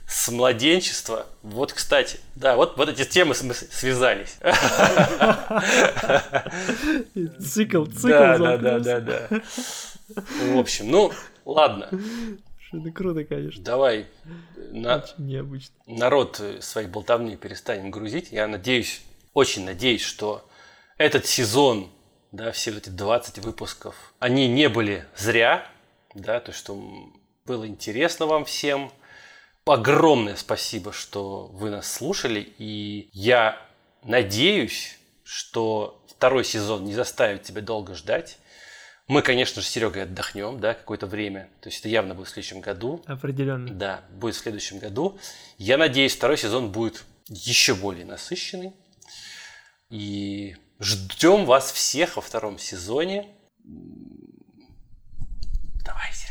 [0.09, 1.27] с младенчества.
[1.43, 4.37] Вот, кстати, да, вот, вот эти темы мы связались.
[7.45, 8.09] Цикл, цикл.
[8.09, 9.29] Да, да, да, да, да.
[10.43, 11.13] В общем, ну,
[11.45, 11.89] ладно.
[12.73, 13.63] Это круто, конечно.
[13.65, 14.07] Давай
[14.71, 14.99] на...
[14.99, 15.75] Очень необычно.
[15.87, 18.31] народ своей болтовни перестанем грузить.
[18.31, 19.03] Я надеюсь,
[19.35, 20.49] очень надеюсь, что
[20.97, 21.91] этот сезон,
[22.31, 25.67] да, все эти 20 выпусков, они не были зря,
[26.15, 26.81] да, то, что
[27.45, 28.93] было интересно вам всем,
[29.65, 32.53] огромное спасибо, что вы нас слушали.
[32.59, 33.61] И я
[34.03, 38.39] надеюсь, что второй сезон не заставит тебя долго ждать.
[39.11, 41.49] Мы, конечно же, с Серегой отдохнем, да, какое-то время.
[41.61, 43.03] То есть это явно будет в следующем году.
[43.07, 43.69] Определенно.
[43.69, 45.19] Да, будет в следующем году.
[45.59, 48.73] Я надеюсь, второй сезон будет еще более насыщенный.
[49.89, 53.27] И ждем вас всех во втором сезоне.
[55.85, 56.30] Давай, Серега.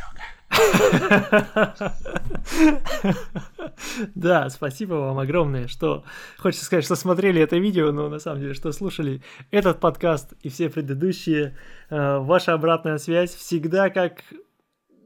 [4.16, 6.04] Да, спасибо вам огромное, что
[6.38, 9.22] хочется сказать, что смотрели это видео, но на самом деле, что слушали
[9.52, 11.56] этот подкаст и все предыдущие.
[11.90, 14.24] Э, ваша обратная связь всегда как,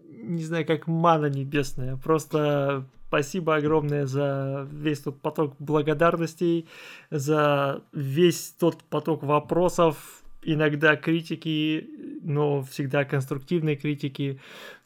[0.07, 1.97] не знаю, как мана небесная.
[1.97, 6.67] Просто спасибо огромное за весь тот поток благодарностей,
[7.11, 11.87] за весь тот поток вопросов, иногда критики,
[12.23, 14.39] но всегда конструктивной критики.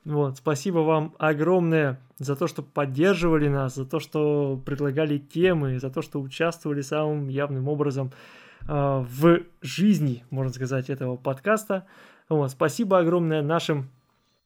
[0.06, 5.90] Вот, спасибо вам огромное за то, что поддерживали нас, за то, что предлагали темы, за
[5.90, 8.12] то, что участвовали самым явным образом
[8.62, 11.86] э, в жизни, можно сказать, этого подкаста.
[12.30, 13.90] Вот, спасибо огромное нашим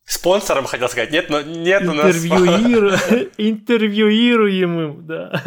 [0.03, 2.15] Спонсором хотел сказать, нет, но нет у нас...
[3.37, 5.41] Интервьюируемым, да.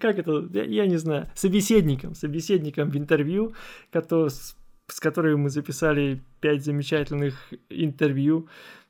[0.00, 3.54] Как это, я, я не знаю, собеседником, собеседником в интервью,
[3.90, 4.56] который, с,
[4.92, 8.48] с которой мы записали пять замечательных интервью.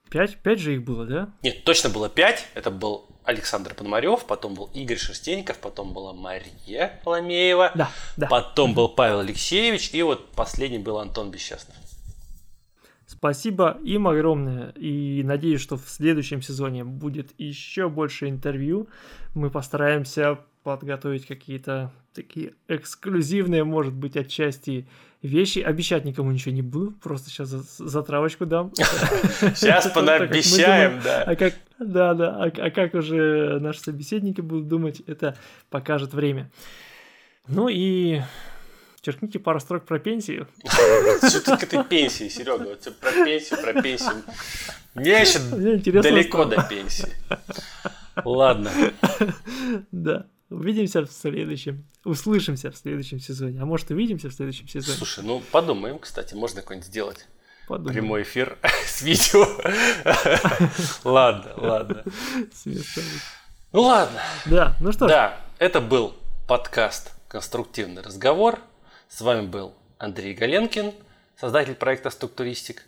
[0.08, 0.36] Пять?
[0.38, 1.32] Пять же их было, да?
[1.42, 2.46] Нет, точно было пять.
[2.54, 8.26] Это был Александр Пономарев, потом был Игорь Шерстенников, потом была Мария Ломеева, да, да.
[8.26, 11.74] потом был Павел Алексеевич, и вот последний был Антон Бесчастный.
[13.06, 18.88] Спасибо им огромное, и надеюсь, что в следующем сезоне будет еще больше интервью.
[19.34, 24.88] Мы постараемся подготовить какие-то такие эксклюзивные, может быть, отчасти
[25.22, 25.58] вещи.
[25.58, 28.72] Обещать никому ничего не буду, просто сейчас затравочку дам.
[29.54, 31.22] Сейчас понаобещаем, да.
[31.22, 35.36] А как, да, да, а, а как уже наши собеседники будут думать, это
[35.68, 36.50] покажет время.
[37.48, 38.20] Ну и
[39.00, 40.46] черкните пару строк про пенсию.
[41.28, 42.64] Что тут к этой пенсии, Серега?
[42.64, 44.22] Вот про пенсию, про пенсию.
[44.94, 45.38] Мне еще
[46.02, 47.08] далеко до пенсии.
[48.24, 48.70] Ладно.
[49.92, 50.26] Да.
[50.50, 51.86] Увидимся в следующем.
[52.04, 53.62] Услышимся в следующем сезоне.
[53.62, 54.98] А может, увидимся в следующем сезоне.
[54.98, 57.28] Слушай, ну подумаем, кстати, можно какой-нибудь сделать.
[57.68, 57.94] Подумаем.
[57.94, 59.46] Прямой эфир с видео.
[61.04, 62.04] Ладно, ладно.
[63.72, 64.20] Ну ладно.
[64.46, 66.14] Да, ну что Да, это был
[66.48, 68.58] подкаст «Конструктивный разговор».
[69.08, 70.92] С вами был Андрей Галенкин,
[71.36, 72.84] создатель проекта «Структуристик».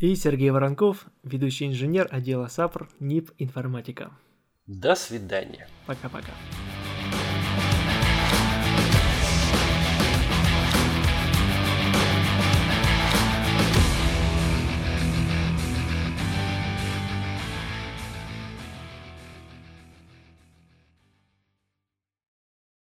[0.00, 4.10] И Сергей Воронков, ведущий инженер отдела САПР НИП «Информатика».
[4.66, 5.66] До свидания.
[5.86, 6.32] Пока-пока.